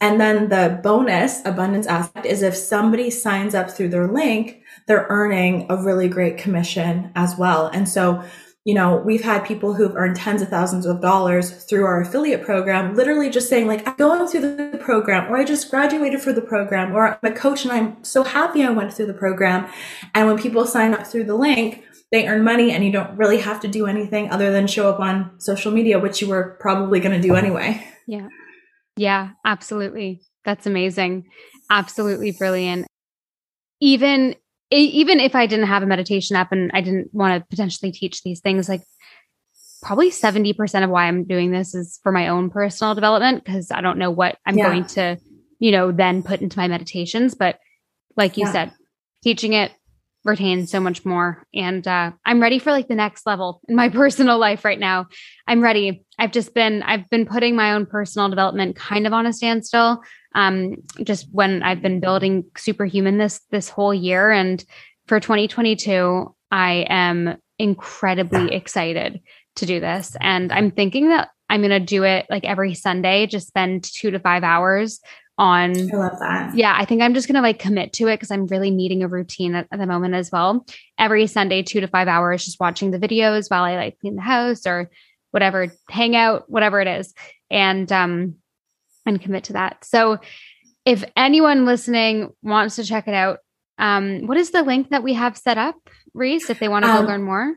[0.00, 5.06] And then the bonus abundance aspect is if somebody signs up through their link, they're
[5.08, 7.68] earning a really great commission as well.
[7.68, 8.22] And so,
[8.64, 12.42] you know, we've had people who've earned tens of thousands of dollars through our affiliate
[12.42, 16.32] program, literally just saying like, I'm going through the program or I just graduated for
[16.32, 19.70] the program or I'm a coach and I'm so happy I went through the program.
[20.14, 23.38] And when people sign up through the link, they earn money and you don't really
[23.38, 27.00] have to do anything other than show up on social media, which you were probably
[27.00, 27.84] going to do anyway.
[28.06, 28.28] Yeah.
[28.96, 30.22] Yeah, absolutely.
[30.44, 31.26] That's amazing.
[31.70, 32.86] Absolutely brilliant.
[33.80, 34.36] Even
[34.70, 38.22] even if I didn't have a meditation app and I didn't want to potentially teach
[38.22, 38.82] these things, like
[39.80, 43.80] probably 70% of why I'm doing this is for my own personal development because I
[43.80, 44.66] don't know what I'm yeah.
[44.66, 45.18] going to,
[45.60, 47.36] you know, then put into my meditations.
[47.36, 47.60] But
[48.16, 48.52] like you yeah.
[48.52, 48.72] said,
[49.22, 49.72] teaching it
[50.26, 51.44] retains so much more.
[51.54, 55.06] And uh, I'm ready for like the next level in my personal life right now.
[55.46, 56.04] I'm ready.
[56.18, 60.02] I've just been I've been putting my own personal development kind of on a standstill.
[60.34, 64.62] Um, just when I've been building superhuman this this whole year, and
[65.06, 69.20] for 2022, I am incredibly excited
[69.56, 70.14] to do this.
[70.20, 74.10] And I'm thinking that I'm going to do it like every Sunday, just spend two
[74.10, 75.00] to five hours
[75.38, 76.54] on I love that.
[76.54, 79.08] Yeah, I think I'm just gonna like commit to it because I'm really needing a
[79.08, 80.64] routine at, at, the moment as well.
[80.98, 84.22] Every Sunday, two to five hours, just watching the videos while I like clean the
[84.22, 84.90] house or
[85.30, 87.12] whatever, hang out, whatever it is,
[87.50, 88.36] and um
[89.04, 89.84] and commit to that.
[89.84, 90.18] So
[90.84, 93.38] if anyone listening wants to check it out,
[93.78, 95.76] um, what is the link that we have set up,
[96.14, 97.54] Reese, if they want to um, go learn more?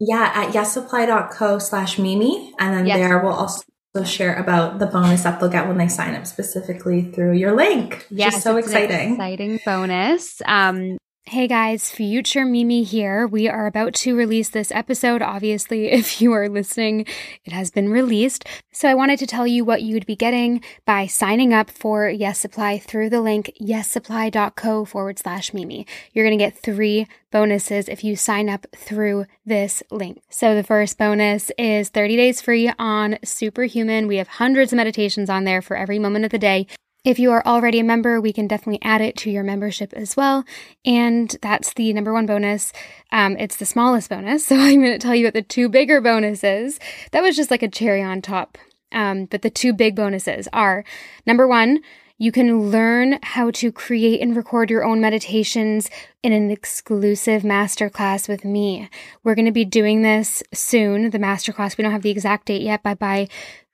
[0.00, 2.54] Yeah, at yessupply.co slash Mimi.
[2.58, 2.96] And then yes.
[2.98, 3.62] there we'll also
[4.04, 8.06] share about the bonus that they'll get when they sign up specifically through your link.
[8.10, 9.12] Yes, so exciting.
[9.12, 10.40] exciting bonus.
[10.46, 10.96] Um,
[11.30, 13.24] Hey guys, future Mimi here.
[13.24, 15.22] We are about to release this episode.
[15.22, 17.06] Obviously, if you are listening,
[17.44, 18.48] it has been released.
[18.72, 22.40] So I wanted to tell you what you'd be getting by signing up for Yes
[22.40, 25.86] Supply through the link yessupply.co forward slash Mimi.
[26.12, 30.22] You're going to get three bonuses if you sign up through this link.
[30.30, 34.08] So the first bonus is 30 days free on Superhuman.
[34.08, 36.66] We have hundreds of meditations on there for every moment of the day.
[37.02, 40.16] If you are already a member, we can definitely add it to your membership as
[40.16, 40.44] well.
[40.84, 42.72] And that's the number one bonus.
[43.10, 44.46] Um, it's the smallest bonus.
[44.50, 46.80] So I'm going to tell you what the two bigger bonuses.
[47.12, 48.58] That was just like a cherry on top.
[48.92, 50.84] Um, but the two big bonuses are
[51.24, 51.80] number one,
[52.18, 55.88] you can learn how to create and record your own meditations
[56.22, 58.90] in an exclusive masterclass with me.
[59.24, 61.78] We're going to be doing this soon, the masterclass.
[61.78, 63.28] We don't have the exact date yet, but by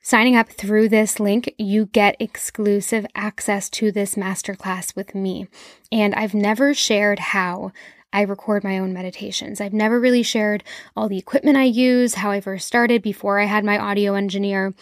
[0.09, 5.49] Signing up through this link, you get exclusive access to this masterclass with me.
[5.91, 7.73] And I've never shared how
[8.13, 9.61] I record my own meditations.
[9.61, 10.63] I've never really shared
[10.95, 14.75] all the equipment I use, how I first started before I had my audio engineer.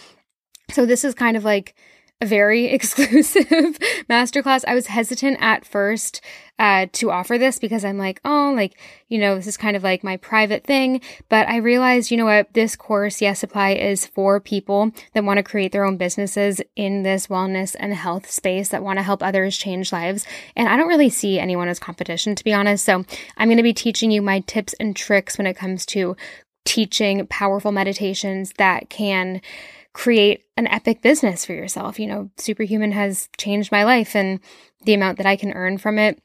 [0.72, 1.74] So this is kind of like
[2.20, 4.64] a very exclusive masterclass.
[4.66, 6.20] I was hesitant at first
[6.58, 9.82] uh, to offer this because I'm like, oh, like, you know, this is kind of
[9.82, 11.00] like my private thing.
[11.28, 15.38] But I realized, you know what, this course, Yes Supply, is for people that want
[15.38, 19.22] to create their own businesses in this wellness and health space that want to help
[19.22, 20.26] others change lives.
[20.54, 22.84] And I don't really see anyone as competition, to be honest.
[22.84, 23.04] So
[23.36, 26.16] I'm going to be teaching you my tips and tricks when it comes to
[26.64, 29.40] teaching powerful meditations that can
[29.94, 31.98] create an epic business for yourself.
[31.98, 34.40] You know, Superhuman has changed my life and
[34.82, 36.20] the amount that I can earn from it,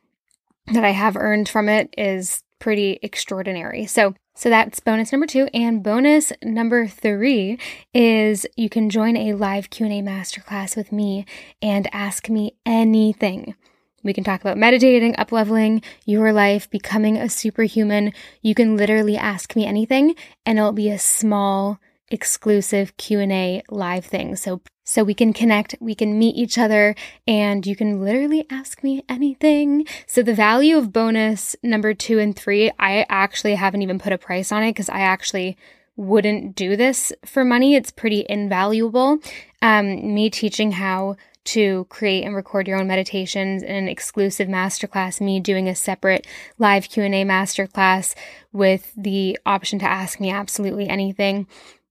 [0.73, 3.85] that I have earned from it is pretty extraordinary.
[3.85, 7.57] So, so that's bonus number 2 and bonus number 3
[7.93, 11.25] is you can join a live Q&A masterclass with me
[11.61, 13.55] and ask me anything.
[14.03, 18.13] We can talk about meditating, upleveling your life, becoming a superhuman.
[18.41, 20.15] You can literally ask me anything
[20.45, 21.79] and it'll be a small
[22.11, 24.35] exclusive Q&A live thing.
[24.35, 26.95] So so we can connect, we can meet each other
[27.27, 29.85] and you can literally ask me anything.
[30.07, 34.17] So the value of bonus number 2 and 3, I actually haven't even put a
[34.17, 35.57] price on it cuz I actually
[35.95, 37.75] wouldn't do this for money.
[37.75, 39.19] It's pretty invaluable.
[39.61, 45.19] Um, me teaching how to create and record your own meditations in an exclusive masterclass,
[45.19, 48.13] me doing a separate live Q&A masterclass
[48.51, 51.47] with the option to ask me absolutely anything.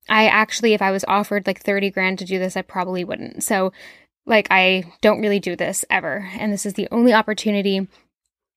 [0.09, 3.43] I actually, if I was offered like 30 grand to do this, I probably wouldn't.
[3.43, 3.73] So,
[4.27, 6.29] like, I don't really do this ever.
[6.39, 7.89] And this is the only opportunity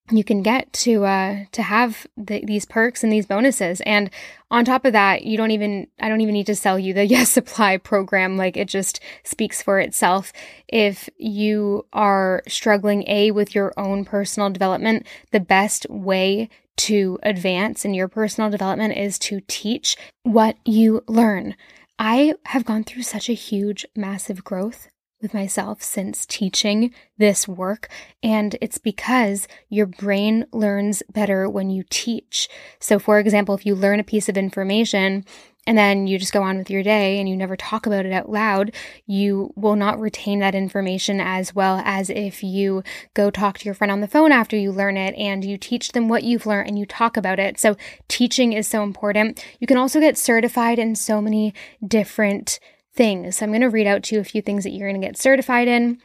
[0.10, 4.10] you can get to uh to have the, these perks and these bonuses and
[4.50, 7.06] on top of that you don't even i don't even need to sell you the
[7.08, 10.34] yes supply program like it just speaks for itself
[10.68, 17.86] if you are struggling a with your own personal development the best way to advance
[17.86, 21.56] in your personal development is to teach what you learn.
[22.00, 24.88] I have gone through such a huge, massive growth
[25.22, 27.90] with myself since teaching this work.
[28.24, 32.50] And it's because your brain learns better when you teach.
[32.80, 35.26] So, for example, if you learn a piece of information
[35.68, 38.12] and then you just go on with your day and you never talk about it
[38.12, 38.74] out loud,
[39.06, 42.84] you will not retain that information as well as if you
[43.14, 45.92] go talk to your friend on the phone after you learn it and you teach
[45.92, 47.60] them what you've learned and you talk about it.
[47.60, 47.76] So,
[48.08, 49.46] teaching is so important.
[49.60, 51.54] You can also get certified in so many
[51.86, 52.60] different
[52.96, 53.38] things.
[53.38, 55.08] So, I'm going to read out to you a few things that you're going to
[55.08, 56.00] get certified in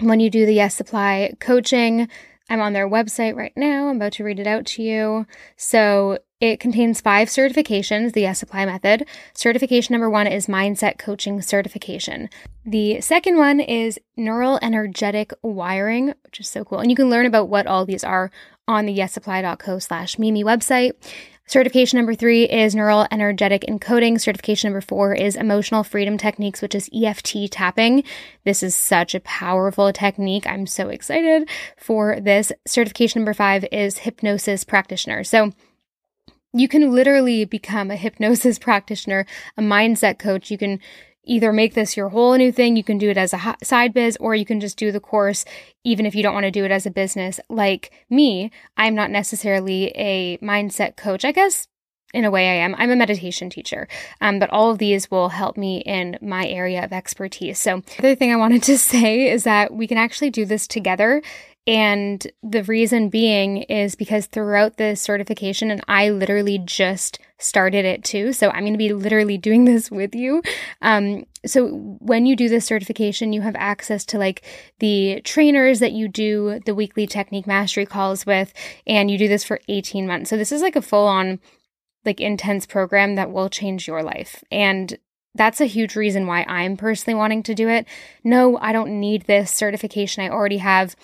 [0.00, 2.08] when you do the Yes Supply coaching.
[2.48, 3.88] I'm on their website right now.
[3.88, 5.26] I'm about to read it out to you.
[5.56, 9.06] So it contains five certifications, the Yes Supply method.
[9.34, 12.30] Certification number one is Mindset Coaching Certification.
[12.64, 16.78] The second one is Neural Energetic Wiring, which is so cool.
[16.78, 18.30] And you can learn about what all these are
[18.68, 20.92] on the yessupply.co slash Mimi website.
[21.48, 24.20] Certification number three is neural energetic encoding.
[24.20, 28.04] Certification number four is emotional freedom techniques, which is EFT tapping.
[28.44, 30.46] This is such a powerful technique.
[30.46, 32.52] I'm so excited for this.
[32.66, 35.24] Certification number five is hypnosis practitioner.
[35.24, 35.52] So
[36.60, 40.50] you can literally become a hypnosis practitioner, a mindset coach.
[40.50, 40.80] You can
[41.24, 44.16] either make this your whole new thing, you can do it as a side biz,
[44.18, 45.44] or you can just do the course
[45.84, 47.38] even if you don't want to do it as a business.
[47.48, 51.24] Like me, I'm not necessarily a mindset coach.
[51.24, 51.68] I guess
[52.14, 52.74] in a way I am.
[52.76, 53.86] I'm a meditation teacher,
[54.20, 57.58] um, but all of these will help me in my area of expertise.
[57.58, 60.66] So, the other thing I wanted to say is that we can actually do this
[60.66, 61.22] together.
[61.68, 68.02] And the reason being is because throughout the certification, and I literally just started it
[68.02, 68.32] too.
[68.32, 70.42] So I'm going to be literally doing this with you.
[70.80, 74.42] Um, so when you do this certification, you have access to like
[74.78, 78.54] the trainers that you do the weekly technique mastery calls with,
[78.86, 80.30] and you do this for 18 months.
[80.30, 81.38] So this is like a full on,
[82.02, 84.42] like intense program that will change your life.
[84.50, 84.98] And
[85.34, 87.86] that's a huge reason why I'm personally wanting to do it.
[88.24, 90.24] No, I don't need this certification.
[90.24, 90.96] I already have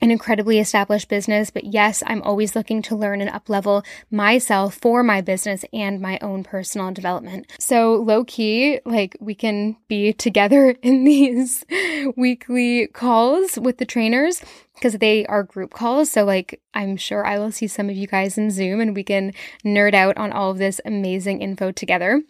[0.00, 5.02] an incredibly established business, but yes, I'm always looking to learn and uplevel myself for
[5.02, 7.46] my business and my own personal development.
[7.58, 11.64] So low key, like we can be together in these
[12.16, 14.42] weekly calls with the trainers
[14.74, 16.10] because they are group calls.
[16.10, 19.04] So like I'm sure I will see some of you guys in Zoom and we
[19.04, 19.32] can
[19.64, 22.22] nerd out on all of this amazing info together.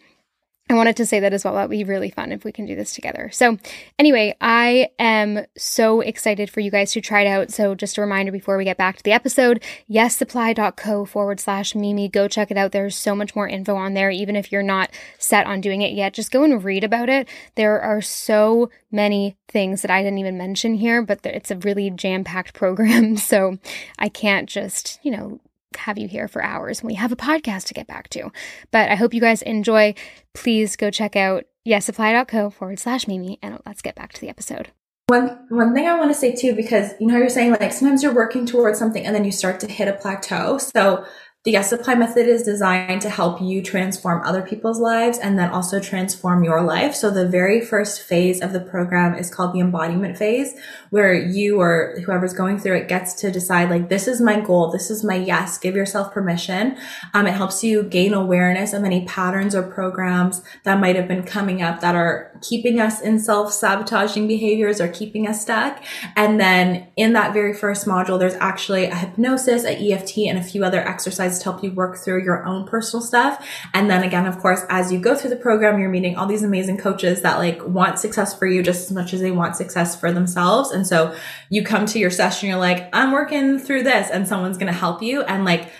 [0.71, 1.55] I wanted to say that as well.
[1.55, 3.29] That would be really fun if we can do this together.
[3.33, 3.57] So,
[3.99, 7.51] anyway, I am so excited for you guys to try it out.
[7.51, 12.07] So, just a reminder before we get back to the episode yessupply.co forward slash Mimi.
[12.07, 12.71] Go check it out.
[12.71, 14.11] There's so much more info on there.
[14.11, 17.27] Even if you're not set on doing it yet, just go and read about it.
[17.55, 21.89] There are so many things that I didn't even mention here, but it's a really
[21.89, 23.17] jam packed program.
[23.17, 23.57] So,
[23.99, 25.41] I can't just, you know,
[25.77, 28.31] have you here for hours when we have a podcast to get back to.
[28.71, 29.95] But I hope you guys enjoy.
[30.33, 34.69] Please go check out yessupply.co forward slash Mimi and let's get back to the episode.
[35.07, 38.01] One one thing I want to say too, because you know you're saying like sometimes
[38.01, 40.57] you're working towards something and then you start to hit a plateau.
[40.57, 41.05] So
[41.43, 45.49] the Yes Supply method is designed to help you transform other people's lives and then
[45.49, 46.93] also transform your life.
[46.93, 50.53] So the very first phase of the program is called the embodiment phase,
[50.91, 54.69] where you or whoever's going through it gets to decide like, this is my goal.
[54.69, 55.57] This is my yes.
[55.57, 56.77] Give yourself permission.
[57.15, 61.23] Um, it helps you gain awareness of any patterns or programs that might have been
[61.23, 65.83] coming up that are keeping us in self-sabotaging behaviors or keeping us stuck.
[66.15, 70.43] And then in that very first module, there's actually a hypnosis, a EFT, and a
[70.43, 73.47] few other exercises to help you work through your own personal stuff.
[73.73, 76.43] And then again, of course, as you go through the program, you're meeting all these
[76.43, 79.99] amazing coaches that like want success for you just as much as they want success
[79.99, 80.71] for themselves.
[80.71, 81.15] And so
[81.49, 84.77] you come to your session, you're like, I'm working through this and someone's going to
[84.77, 85.21] help you.
[85.23, 85.71] And like,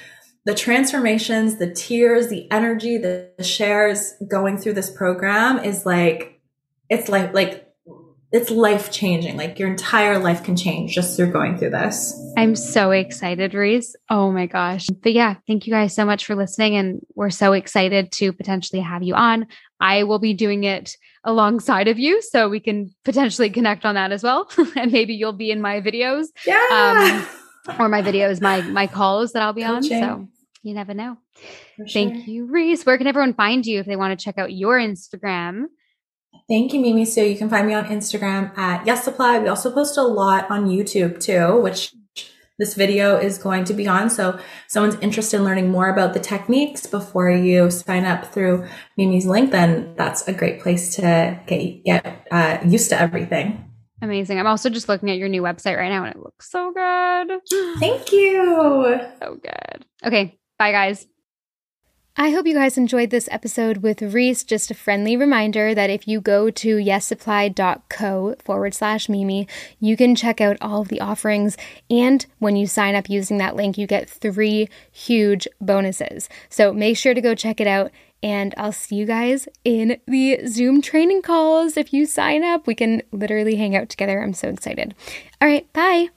[0.43, 6.41] the transformations, the tears, the energy, the shares going through this program is like,
[6.89, 7.70] it's like, like
[8.31, 9.35] it's life changing.
[9.35, 12.17] Like your entire life can change just through going through this.
[12.37, 13.95] I'm so excited, Reese.
[14.09, 14.87] Oh my gosh.
[14.87, 16.75] But yeah, thank you guys so much for listening.
[16.77, 19.47] And we're so excited to potentially have you on.
[19.81, 24.13] I will be doing it alongside of you so we can potentially connect on that
[24.13, 24.49] as well.
[24.77, 26.27] and maybe you'll be in my videos.
[26.45, 27.25] Yeah.
[27.67, 30.03] Um, or my videos, my my calls that I'll be Coaching.
[30.03, 30.09] on.
[30.09, 30.27] So
[30.63, 31.17] you never know.
[31.91, 32.85] Thank you, Reese.
[32.85, 35.65] Where can everyone find you if they want to check out your Instagram?
[36.51, 37.05] Thank you, Mimi.
[37.05, 39.39] So you can find me on Instagram at Yes Supply.
[39.39, 41.93] We also post a lot on YouTube too, which
[42.59, 44.09] this video is going to be on.
[44.09, 44.37] So
[44.67, 49.51] someone's interested in learning more about the techniques before you sign up through Mimi's link,
[49.51, 53.71] then that's a great place to get, get uh, used to everything.
[54.01, 54.37] Amazing.
[54.37, 57.39] I'm also just looking at your new website right now and it looks so good.
[57.79, 58.99] Thank you.
[59.21, 59.85] So good.
[60.03, 60.37] Okay.
[60.59, 61.07] Bye, guys.
[62.17, 64.43] I hope you guys enjoyed this episode with Reese.
[64.43, 69.47] Just a friendly reminder that if you go to yessupply.co forward slash Mimi,
[69.79, 71.55] you can check out all of the offerings.
[71.89, 76.27] And when you sign up using that link, you get three huge bonuses.
[76.49, 77.91] So make sure to go check it out.
[78.21, 81.77] And I'll see you guys in the Zoom training calls.
[81.77, 84.21] If you sign up, we can literally hang out together.
[84.21, 84.93] I'm so excited.
[85.41, 86.09] All right, bye.